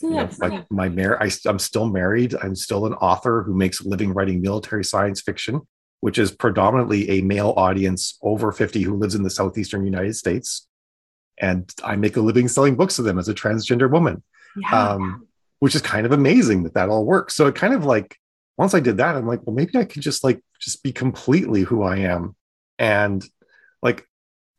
[0.02, 2.36] You know, like my mar- I, I'm still married.
[2.42, 5.62] I'm still an author who makes a living writing military science fiction,
[6.00, 10.68] which is predominantly a male audience over 50 who lives in the southeastern United States.
[11.38, 14.24] And I make a living selling books to them as a transgender woman
[14.56, 14.94] yeah.
[14.94, 15.28] um,
[15.60, 17.36] which is kind of amazing that that all works.
[17.36, 18.18] So it kind of like
[18.58, 21.62] once I did that, I'm like, well, maybe I could just like just be completely
[21.62, 22.36] who I am,
[22.78, 23.24] and
[23.82, 24.08] like,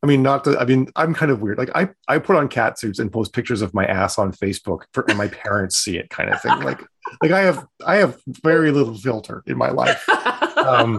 [0.02, 1.58] I mean, not to, I mean, I'm kind of weird.
[1.58, 4.82] Like I I put on cat suits and post pictures of my ass on Facebook
[4.92, 6.60] for and my parents see it, kind of thing.
[6.60, 6.80] Like
[7.22, 10.06] like I have I have very little filter in my life.
[10.56, 10.98] Um,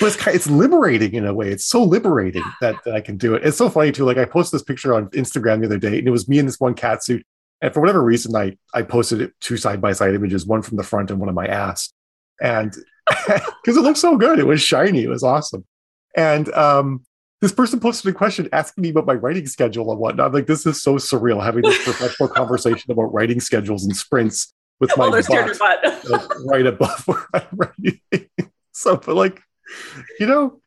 [0.00, 1.50] but it's it's liberating in a way.
[1.50, 3.44] It's so liberating that, that I can do it.
[3.44, 4.04] It's so funny too.
[4.04, 6.46] Like I posted this picture on Instagram the other day, and it was me in
[6.46, 7.24] this one cat suit.
[7.60, 10.76] And for whatever reason, I I posted it two side by side images, one from
[10.76, 11.92] the front and one of my ass,
[12.42, 12.76] and
[13.26, 15.64] because it looked so good, it was shiny, it was awesome.
[16.14, 17.04] And um,
[17.40, 20.26] this person posted a question asking me about my writing schedule and whatnot.
[20.26, 24.52] I'm like, this is so surreal having this professional conversation about writing schedules and sprints
[24.80, 26.10] with my butt butt.
[26.10, 28.00] like, right above where I'm writing.
[28.72, 29.40] so, but like,
[30.18, 30.60] you know,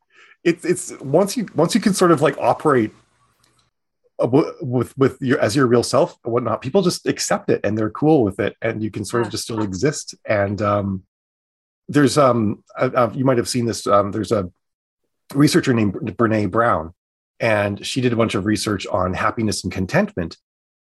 [0.43, 2.91] it's it's once you once you can sort of like operate
[4.19, 4.27] uh,
[4.61, 7.89] with with your as your real self and whatnot, people just accept it and they're
[7.89, 10.15] cool with it, and you can sort of just still exist.
[10.25, 11.03] And um,
[11.87, 13.85] there's um, uh, uh, you might have seen this.
[13.87, 14.49] Um, there's a
[15.33, 16.93] researcher named Brene Brown,
[17.39, 20.37] and she did a bunch of research on happiness and contentment.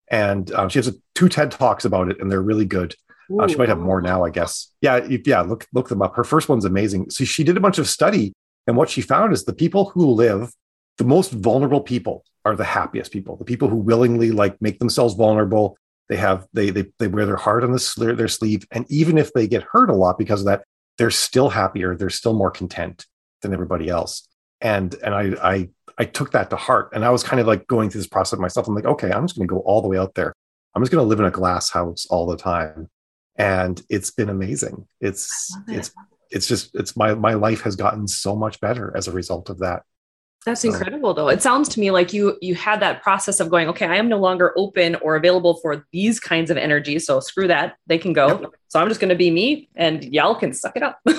[0.09, 2.95] And um, she has a, two TED talks about it, and they're really good.
[3.39, 4.71] Uh, she might have more now, I guess.
[4.81, 5.41] Yeah, yeah.
[5.41, 6.15] Look, look them up.
[6.15, 7.09] Her first one's amazing.
[7.09, 8.33] So she did a bunch of study,
[8.67, 10.51] and what she found is the people who live,
[10.97, 13.35] the most vulnerable people, are the happiest people.
[13.35, 15.77] The people who willingly like make themselves vulnerable.
[16.07, 19.33] They have they they they wear their heart on the, their sleeve, and even if
[19.33, 20.63] they get hurt a lot because of that,
[20.97, 21.95] they're still happier.
[21.95, 23.05] They're still more content
[23.41, 24.27] than everybody else.
[24.61, 27.67] And and I I I took that to heart, and I was kind of like
[27.67, 28.67] going through this process myself.
[28.67, 30.33] I'm like, okay, I'm just going to go all the way out there.
[30.73, 32.89] I'm just going to live in a glass house all the time
[33.37, 35.77] and it's been amazing it's it.
[35.77, 35.91] it's
[36.31, 39.59] it's just it's my my life has gotten so much better as a result of
[39.59, 39.83] that
[40.45, 41.27] That's So- incredible though.
[41.29, 44.07] It sounds to me like you you had that process of going, okay, I am
[44.07, 47.05] no longer open or available for these kinds of energies.
[47.07, 47.75] So screw that.
[47.87, 48.51] They can go.
[48.67, 50.99] So I'm just gonna be me and y'all can suck it up.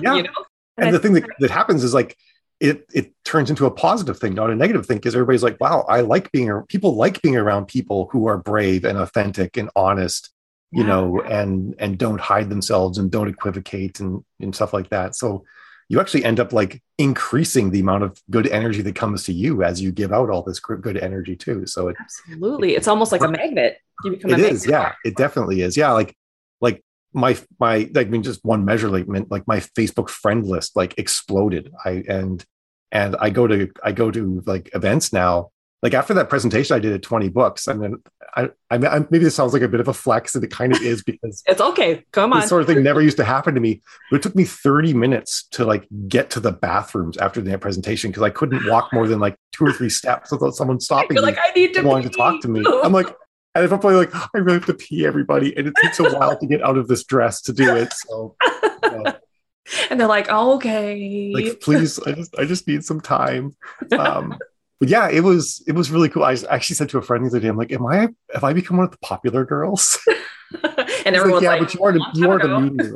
[0.00, 0.14] Yeah.
[0.16, 0.30] you know?
[0.78, 2.16] and I the thing that, that happens is like
[2.60, 5.84] it it turns into a positive thing not a negative thing because everybody's like wow
[5.88, 9.68] i like being ar- people like being around people who are brave and authentic and
[9.76, 10.30] honest
[10.70, 10.88] you Yeah.
[10.88, 15.44] know and and don't hide themselves and don't equivocate and and stuff like that so
[15.88, 19.62] you actually end up like increasing the amount of good energy that comes to you
[19.62, 21.66] as you give out all this good energy too.
[21.66, 22.74] So it, Absolutely.
[22.74, 23.78] It's almost like a magnet.
[24.04, 24.92] You become it is yeah.
[25.04, 25.76] it definitely is.
[25.76, 26.16] Yeah like
[26.60, 30.94] like my my like, i mean just one measurement like my facebook friend list like
[30.98, 31.72] exploded.
[31.84, 32.44] I and
[32.90, 35.50] and i go to i go to like events now
[35.82, 37.96] like after that presentation i did at 20 books and then
[38.36, 40.72] i i, I maybe this sounds like a bit of a flex and it kind
[40.72, 42.04] of is because It's okay.
[42.12, 42.40] Come on.
[42.40, 44.94] this sort of thing never used to happen to me but it took me 30
[44.94, 49.08] minutes to like get to the bathrooms after the presentation because i couldn't walk more
[49.08, 52.10] than like two or three steps without someone stopping me like, I need to wanting
[52.10, 52.64] to talk to me.
[52.82, 53.06] I'm like,
[53.54, 55.56] and if I'm probably like, I really have to pee everybody.
[55.56, 57.92] And it takes a while to get out of this dress to do it.
[57.92, 58.34] So
[58.82, 59.14] you know,
[59.90, 61.32] and they're like, okay.
[61.34, 63.54] like please, I just I just need some time.
[63.96, 64.38] Um
[64.82, 66.24] but yeah, it was it was really cool.
[66.24, 68.52] I actually said to a friend the other day, I'm like, Am I have I
[68.52, 69.96] become one of the popular girls?
[71.06, 72.92] and everyone's like, yeah, like, but you are the "Long you are the ago." media.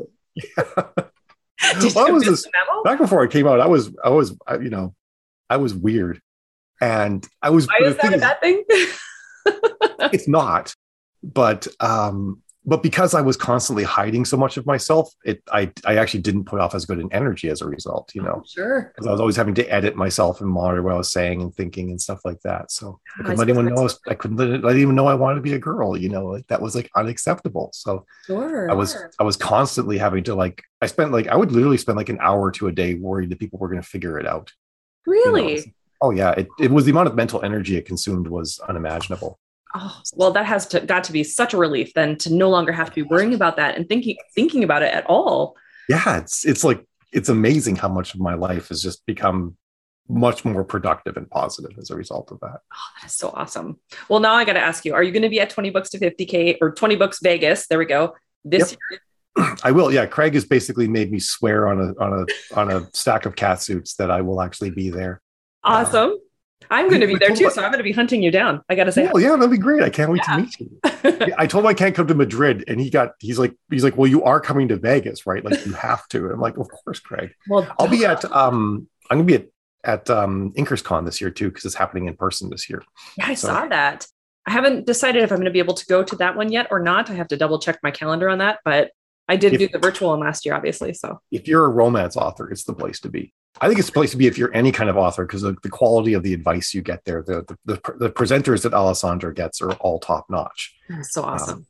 [1.80, 2.82] Did Well, I was miss just- the memo?
[2.82, 4.96] Back before I came out, I was I was I, you know,
[5.48, 6.20] I was weird.
[6.80, 8.64] And I was Why is that a bad thing?
[10.12, 10.74] it's not
[11.22, 15.96] but um but because i was constantly hiding so much of myself it i i
[15.96, 18.92] actually didn't put off as good an energy as a result you know sure.
[18.94, 21.54] because i was always having to edit myself and monitor what i was saying and
[21.54, 24.14] thinking and stuff like that so i I couldn't let anyone know I, was, I
[24.14, 26.60] couldn't let, let anyone know i wanted to be a girl you know like that
[26.60, 28.70] was like unacceptable so Sure.
[28.70, 31.96] i was i was constantly having to like i spent like i would literally spend
[31.96, 34.52] like an hour to a day worried that people were going to figure it out
[35.06, 35.32] you know?
[35.32, 35.74] really.
[36.02, 39.38] oh yeah it, it was the amount of mental energy it consumed was unimaginable
[39.78, 42.72] Oh, well, that has to, got to be such a relief then to no longer
[42.72, 45.54] have to be worrying about that and thinking thinking about it at all.
[45.88, 46.80] yeah it's it's like
[47.12, 49.56] it's amazing how much of my life has just become
[50.08, 53.78] much more productive and positive as a result of that Oh, That is so awesome.
[54.08, 55.90] Well, now I got to ask you: Are you going to be at twenty books
[55.90, 57.66] to fifty k or twenty books Vegas?
[57.66, 58.14] There we go.
[58.44, 59.00] This year.
[59.64, 62.88] i will yeah craig has basically made me swear on a on a on a
[62.94, 65.20] stack of cat suits that i will actually be there
[65.62, 66.16] uh, Awesome.
[66.70, 68.62] I'm going to be there too, so I'm going to be hunting you down.
[68.68, 70.36] I got to say, oh yeah that'd be great i can't wait Yeah.
[70.36, 73.38] to meet you i told him i can't come to madrid and he got he's
[73.38, 76.32] like he's like well you are coming to vegas right like you have to and
[76.32, 79.46] i'm like of course craig well, i'll be at um i'm gonna be at
[79.84, 82.82] at um inkerscon this year too because it's happening in person this year
[83.16, 84.06] Yeah, I So- saw that.
[84.48, 86.68] I haven't decided if I'm going to be able to go to that one yet
[86.70, 87.10] or not.
[87.10, 88.92] I have to double check my calendar on that, but
[89.28, 90.94] I did If- do the virtual one last year, obviously.
[90.94, 93.32] So if you're a romance author, it's the place to be.
[93.60, 95.56] I think it's the place to be if you're any kind of author because the,
[95.62, 99.32] the quality of the advice you get there, the, the the the presenters that Alessandra
[99.34, 100.74] gets are all top notch.
[101.02, 101.66] so um, awesome.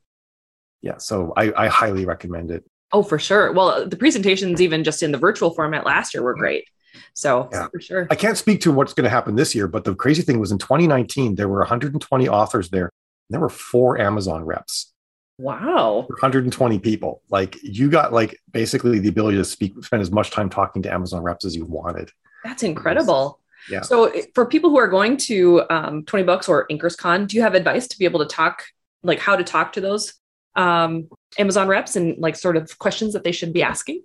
[0.81, 2.63] Yeah, so I, I highly recommend it.
[2.93, 3.51] oh, for sure.
[3.51, 6.39] Well, the presentations, even just in the virtual format last year, were mm.
[6.39, 6.65] great.
[7.13, 7.67] So Yeah.
[7.69, 8.07] for sure.
[8.09, 10.51] I can't speak to what's going to happen this year, but the crazy thing was
[10.51, 12.85] in 2019 there were 120 authors there.
[12.85, 14.93] And there were four Amazon reps,
[15.37, 16.05] Wow.
[16.07, 17.21] 120 people.
[17.29, 20.93] Like you got like basically the ability to speak, spend as much time talking to
[20.93, 22.11] Amazon reps as you wanted.
[22.43, 23.39] That's incredible.
[23.69, 23.81] Yeah.
[23.81, 27.53] So for people who are going to um, 20 books or InkersCon, do you have
[27.53, 28.63] advice to be able to talk,
[29.03, 30.13] like how to talk to those
[30.55, 34.01] um, Amazon reps and like sort of questions that they should be asking?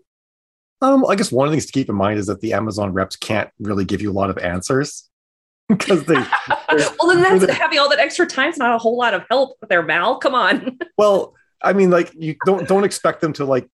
[0.83, 2.93] Um, I guess one of the things to keep in mind is that the Amazon
[2.93, 5.09] reps can't really give you a lot of answers
[5.69, 6.17] because they
[7.01, 8.51] well, then that's having all that extra time.
[8.51, 10.17] It's not a whole lot of help there, Mal.
[10.17, 10.79] Come on.
[10.99, 13.69] well, I mean, like you don't don't expect them to like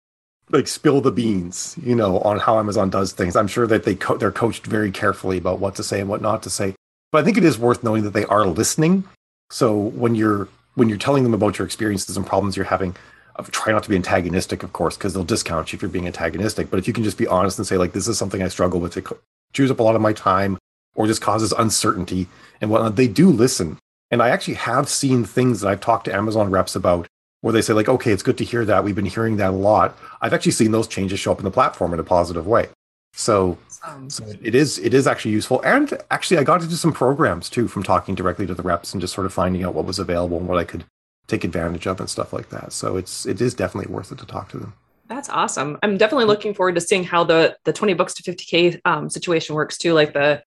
[0.50, 3.36] like spill the beans, you know, on how Amazon does things.
[3.36, 6.22] I'm sure that they co- they're coached very carefully about what to say and what
[6.22, 6.76] not to say.
[7.12, 9.04] But I think it is worth knowing that they are listening.
[9.50, 12.96] So when you're when you're telling them about your experiences and problems you're having,
[13.36, 16.08] uh, try not to be antagonistic, of course, because they'll discount you if you're being
[16.08, 16.70] antagonistic.
[16.70, 18.80] But if you can just be honest and say like, this is something I struggle
[18.80, 19.06] with, it
[19.54, 20.58] chews up a lot of my time,
[20.96, 22.28] or just causes uncertainty
[22.62, 23.78] and whatnot, they do listen.
[24.12, 27.08] And I actually have seen things that I've talked to Amazon reps about
[27.42, 28.84] where they say like, okay, it's good to hear that.
[28.84, 29.98] We've been hearing that a lot.
[30.22, 32.70] I've actually seen those changes show up in the platform in a positive way.
[33.14, 35.62] So, Um, so it is it is actually useful.
[35.64, 39.00] And actually, I got into some programs too from talking directly to the reps and
[39.00, 40.84] just sort of finding out what was available and what I could
[41.28, 42.74] take advantage of and stuff like that.
[42.74, 44.74] So it's it is definitely worth it to talk to them.
[45.08, 45.78] That's awesome.
[45.84, 49.56] I'm definitely looking forward to seeing how the the 20 books to 50k um, situation
[49.56, 49.94] works too.
[49.94, 50.44] Like the,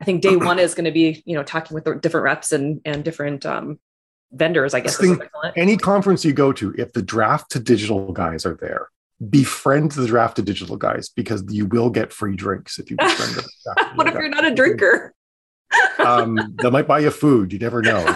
[0.00, 2.52] I think day one is going to be you know talking with the different reps
[2.52, 3.78] and and different um,
[4.32, 4.74] vendors.
[4.74, 4.98] I guess.
[4.98, 5.54] This is thing- they call it.
[5.56, 8.88] Any conference you go to, if the Draft2Digital guys are there,
[9.30, 13.96] befriend the Draft2Digital guys because you will get free drinks if you befriend the draft
[13.96, 15.12] What if digital you're not a drinker?
[15.98, 17.52] Um, they might buy you food.
[17.52, 18.00] You never know.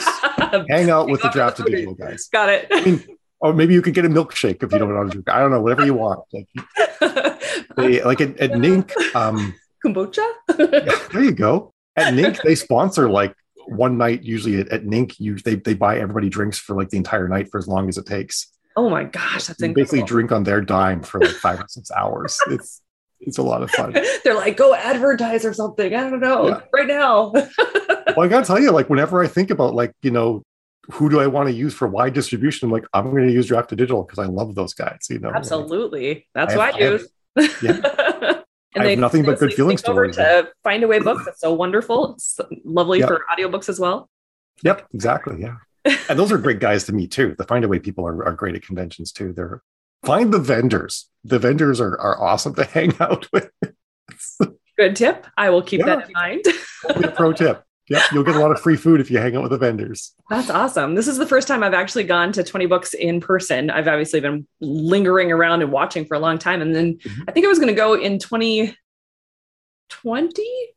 [0.69, 2.29] Hang out with the Draft2Digital guys.
[2.33, 2.69] Got it.
[2.71, 3.03] I mean,
[3.41, 5.29] or maybe you could get a milkshake if you don't want to drink.
[5.29, 6.21] I don't know, whatever you want.
[6.33, 6.47] Like,
[7.77, 9.55] they, like at, at NINC, um,
[9.85, 10.27] kombucha.
[10.59, 11.73] yeah, there you go.
[11.97, 13.35] At NINC, they sponsor like
[13.67, 14.23] one night.
[14.23, 17.51] Usually at, at NINC, you they they buy everybody drinks for like the entire night
[17.51, 18.49] for as long as it takes.
[18.77, 21.91] oh my gosh, that's You basically drink on their dime for like five or six
[21.97, 22.39] hours.
[22.49, 22.81] It's
[23.21, 23.93] it's a lot of fun.
[24.25, 25.95] They're like, go advertise or something.
[25.95, 26.49] I don't know.
[26.49, 26.61] Yeah.
[26.73, 27.33] Right now.
[27.33, 30.43] Well, I gotta tell you, like whenever I think about like you know
[30.93, 33.49] who do I want to use for wide distribution, I'm like I'm going to use
[33.49, 35.07] Draft2Digital because I love those guys.
[35.11, 36.27] You know, Like, Absolutely.
[36.35, 37.01] That's I what have- I I have-
[37.37, 37.63] use.
[37.63, 38.10] Yeah.
[38.75, 41.27] And I have nothing but good feelings towards to Findaway books.
[41.27, 42.15] It's so wonderful.
[42.15, 43.09] It's lovely Yep.
[43.09, 44.09] for audiobooks as well.
[44.63, 45.41] Yep, exactly.
[45.41, 45.57] Yeah.
[46.09, 47.35] And those are great guys to meet too.
[47.39, 49.33] The Findaway people are, are great at conventions too.
[49.33, 49.63] They're
[50.05, 51.09] find the vendors.
[51.25, 53.51] The vendors are, are awesome to hang out with.
[54.79, 55.27] Good tip.
[55.37, 55.97] I will keep Yeah.
[55.97, 56.45] that in mind.
[57.17, 57.65] Pro tip.
[57.91, 60.15] Yep, you'll get a lot of free food if you hang out with the vendors.
[60.31, 60.95] That's awesome.
[60.95, 63.69] This is the first time I've actually gone to 20 books in person.
[63.69, 66.63] I've obviously been lingering around and watching for a long time.
[66.63, 67.25] And then Mhm.
[67.29, 68.77] I think I was going to go in 2020.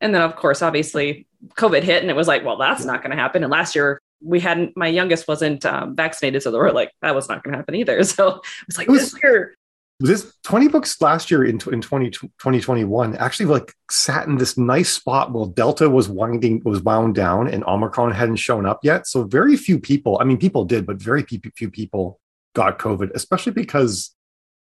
[0.01, 3.11] And then, of course, obviously, COVID hit and it was like, well, that's not going
[3.11, 3.43] to happen.
[3.43, 6.41] And last year, we hadn't, my youngest wasn't um, vaccinated.
[6.41, 8.01] So they were like, that was not going to happen either.
[8.05, 9.55] So it was like, It was- this year.
[10.04, 14.91] This 20 books last year in, in 20, 2021 actually like sat in this nice
[14.91, 19.08] spot while Delta was winding, was wound down and Omicron hadn't shown up yet.
[19.08, 22.20] So very few people, I mean, people did, but very few, few people
[22.54, 24.14] got COVID, especially because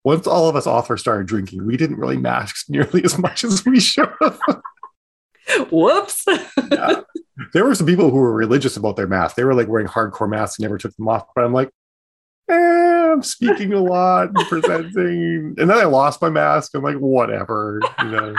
[0.05, 3.65] once all of us authors started drinking, we didn't really mask nearly as much as
[3.65, 4.39] we should have.
[5.71, 6.27] Whoops.
[6.71, 7.01] Yeah.
[7.55, 9.37] There were some people who were religious about their mask.
[9.37, 11.25] They were like wearing hardcore masks and never took them off.
[11.35, 11.71] But I'm like,
[12.51, 15.55] eh, I'm speaking a lot and presenting.
[15.59, 16.73] And then I lost my mask.
[16.75, 17.81] I'm like, whatever.
[18.01, 18.37] You know,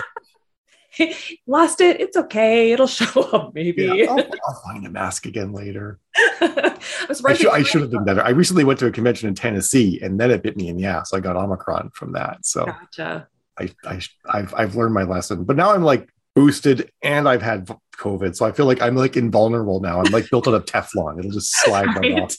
[1.47, 1.99] Lost it.
[1.99, 2.71] It's okay.
[2.71, 3.83] It'll show up maybe.
[3.83, 5.99] yeah, I'll, I'll find a mask again later.
[6.15, 8.21] I was I should, I should have done better.
[8.21, 10.85] I recently went to a convention in Tennessee and then it bit me in the
[10.85, 11.13] ass.
[11.13, 12.45] I got Omicron from that.
[12.45, 13.27] So Gotcha.
[13.59, 15.43] I, I, I've, I've learned my lesson.
[15.43, 18.35] But now I'm like boosted and I've had COVID.
[18.35, 20.01] So I feel like I'm like invulnerable now.
[20.01, 21.19] I'm like built out of Teflon.
[21.19, 22.35] It'll just slide right off.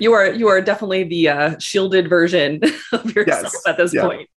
[0.00, 2.60] You are you are definitely the uh, shielded version
[2.92, 3.62] of yourself Yes.
[3.66, 4.02] at this Yeah.
[4.02, 4.28] point.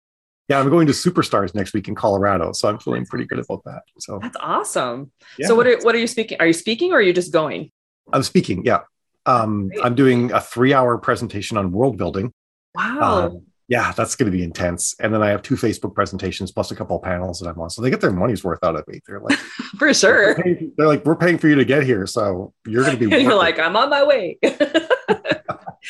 [0.49, 3.65] Yeah, I'm going to Superstars next week in Colorado, so I'm feeling pretty good about
[3.65, 3.81] that.
[3.99, 5.11] So That's awesome.
[5.39, 5.47] yeah.
[5.47, 6.37] So what are what are you speaking?
[6.41, 7.71] Are you speaking or are you just going?
[8.13, 8.63] I'm speaking.
[8.67, 8.81] Yeah,
[9.25, 12.33] um, I'm doing a three-hour presentation on world building.
[12.75, 13.29] Wow.
[13.29, 14.95] Um, yeah, that's going to be intense.
[15.01, 17.71] And then I have two Facebook presentations plus a couple of panels that I'm on.
[17.71, 19.01] So they get their money's worth out of me.
[19.07, 19.39] They're like,
[19.79, 20.35] For sure.
[20.77, 23.17] they're like, we're paying for you to get here, so you're going to be.
[23.23, 24.39] You're worth it." like, I'm on my way.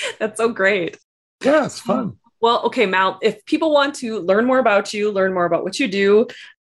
[0.18, 0.98] That's so great.
[1.42, 2.16] yeah, it's fun.
[2.40, 5.80] Well, okay, Mal, if people want to learn more about you, learn more about what
[5.80, 6.26] you do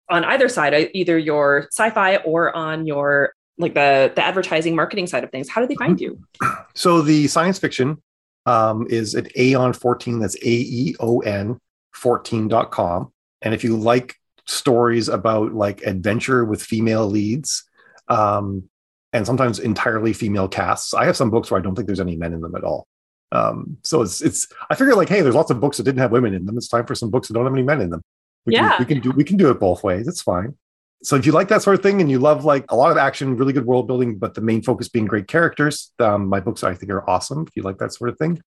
[0.09, 5.07] on either side, uh, either your sci-fi or on your like the the advertising marketing
[5.07, 6.19] side of things, how do they find you?
[6.73, 8.01] So the science fiction
[8.45, 10.19] um, is at Aeon 14.
[10.19, 11.59] That's A E O N
[11.95, 13.11] 14.com.
[13.41, 14.15] And if you like
[14.45, 17.63] stories about like adventure with female leads,
[18.07, 18.69] um,
[19.13, 22.15] and sometimes entirely female casts, I have some books where I don't think there's any
[22.15, 22.87] men in them at all.
[23.31, 26.11] Um, so it's it's I figure like, hey, there's lots of books that didn't have
[26.11, 26.57] women in them.
[26.57, 28.01] It's time for some books that don't have any men in them.
[28.45, 28.69] We Yeah.
[28.71, 30.07] can, we can do we can do it both ways.
[30.07, 30.55] It's fine.
[31.03, 32.97] So if you like that sort of thing and you love like a lot of
[32.97, 36.63] action, really good world building, but the main focus being great characters, um, my books
[36.63, 37.45] I think are awesome.
[37.47, 38.39] If you like that sort of thing,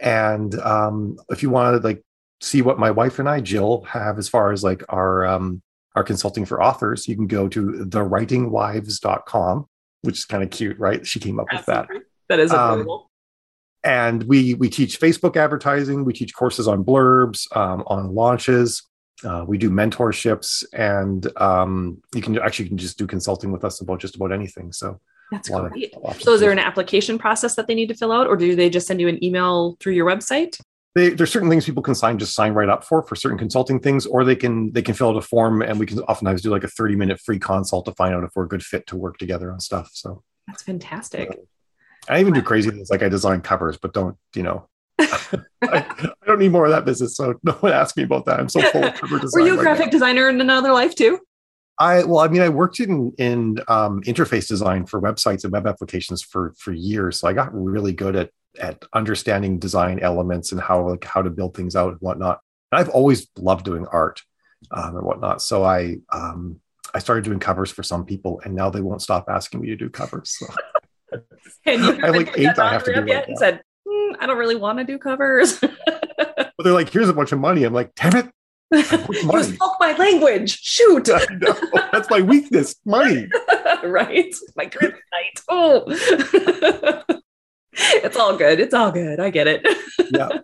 [0.00, 2.02] and um, if you want to like
[2.40, 5.62] see what my wife and I, Jill, have as far as like our um,
[5.94, 9.66] our consulting for authors, you can go to thewritingwives.com,
[10.02, 11.06] which is kind of cute, right?
[11.06, 11.88] She came up with that
[12.28, 13.09] That is Um, adorable.
[13.84, 18.82] And we we teach facebook advertising we teach courses on blurbs um, on launches
[19.24, 23.64] uh, we do mentorships and um, you can actually you can just do consulting with
[23.64, 24.98] us about just about anything so
[25.30, 25.94] That's lot of great.
[25.94, 26.50] So is there there.
[26.52, 29.08] an application process that they need to fill out, or do they just send you
[29.08, 30.58] an email through your website?
[30.94, 33.80] they, there's certain things people can sign just sign right up for for certain consulting
[33.80, 36.50] things or they can they can fill out a form and we can oftentimes do
[36.50, 38.96] like a 30 minute free consult to find out if we're a good fit to
[38.96, 41.30] work together on stuff so That's fantastic.
[42.08, 44.66] I even do crazy things like i design covers but don't you know
[45.00, 48.40] I, I don't need more of that business so no one ask me about that
[48.40, 49.92] i'm so full of cover Were you a right graphic now.
[49.92, 51.20] designer in another life too?
[51.80, 55.66] I well, I mean, I worked in in um, interface design for websites and web
[55.66, 58.30] applications for for years, so I got really good at
[58.60, 62.40] at understanding design elements and how like how to build things out and whatnot.
[62.70, 64.22] And I've always loved doing art
[64.70, 65.40] um, and whatnot.
[65.40, 66.60] So I um,
[66.92, 69.76] I started doing covers for some people, and now they won't stop asking me to
[69.76, 70.36] do covers.
[70.38, 70.46] So
[71.66, 73.28] And you I have, like, haven't put that eight I have to do up right
[73.28, 75.58] and said, "Hmm, I don't really want to do covers.
[75.60, 78.30] but they're like, "Here's a bunch of money." I'm like, "Damn it,
[78.72, 80.58] you spoke my language.
[80.62, 81.08] Shoot.
[81.92, 82.76] That's my weakness.
[82.84, 83.28] Money.
[83.82, 84.34] right?
[84.56, 85.42] My kryptonite.
[85.48, 85.84] Oh.
[87.72, 88.60] it's all good.
[88.60, 89.18] It's all good.
[89.18, 89.66] I get it.
[90.12, 90.38] Yeah.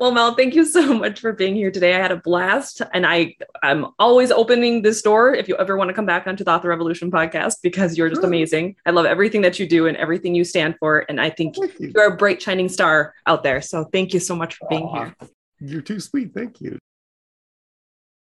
[0.00, 1.94] Well, Mal, thank you so much for being here today.
[1.94, 5.88] I had a blast, and I I'm always opening this door if you ever want
[5.88, 8.28] to come back onto the Author Revolution podcast because you're just sure.
[8.28, 8.76] amazing.
[8.86, 11.70] I love everything that you do and everything you stand for, and I think you.
[11.78, 13.60] you're a bright shining star out there.
[13.62, 14.96] So thank you so much for being Aww.
[14.96, 15.28] here.
[15.60, 16.34] You're too sweet.
[16.34, 16.78] Thank you.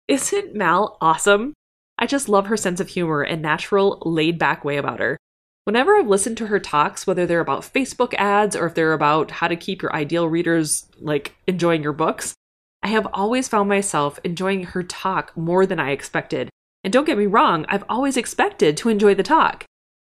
[0.07, 1.53] Isn't Mal awesome?
[1.97, 5.17] I just love her sense of humor and natural, laid back way about her.
[5.65, 9.31] Whenever I've listened to her talks, whether they're about Facebook ads or if they're about
[9.31, 12.33] how to keep your ideal readers like enjoying your books,
[12.81, 16.49] I have always found myself enjoying her talk more than I expected.
[16.83, 19.63] And don't get me wrong, I've always expected to enjoy the talk.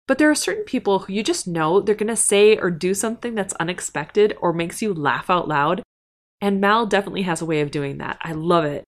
[0.06, 2.94] But there are certain people who you just know they're going to say or do
[2.94, 5.82] something that's unexpected or makes you laugh out loud.
[6.40, 8.18] And Mal definitely has a way of doing that.
[8.22, 8.84] I love it.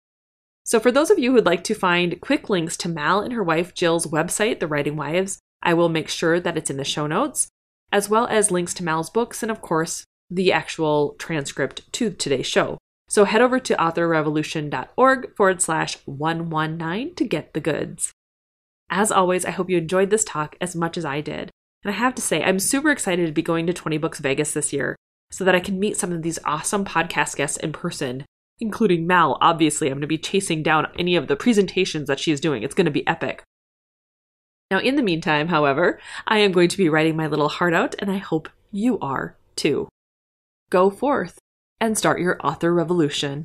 [0.65, 3.33] So, for those of you who would like to find quick links to Mal and
[3.33, 6.85] her wife Jill's website, The Writing Wives, I will make sure that it's in the
[6.85, 7.49] show notes,
[7.93, 12.47] as well as links to Mal's books and, of course, the actual transcript to today's
[12.47, 12.79] show.
[13.09, 18.13] So head over to authorrevolution.org forward slash 119 to get the goods.
[18.91, 21.51] As always, I hope you enjoyed this talk as much as I did.
[21.85, 24.53] And I have to say, I'm super excited to be going to 20 Books Vegas
[24.53, 24.97] this year
[25.31, 28.25] so that I can meet some of these awesome podcast guests in person,
[28.59, 29.39] including Mal.
[29.41, 32.63] Obviously, I'm going to be chasing down any of the presentations that she's doing.
[32.63, 33.43] It's going to be epic.
[34.71, 37.95] Now, in the meantime, however, I am going to be writing my little heart out,
[37.99, 39.89] and I hope you are too.
[40.71, 41.39] Go forth
[41.81, 43.45] and start your author revolution.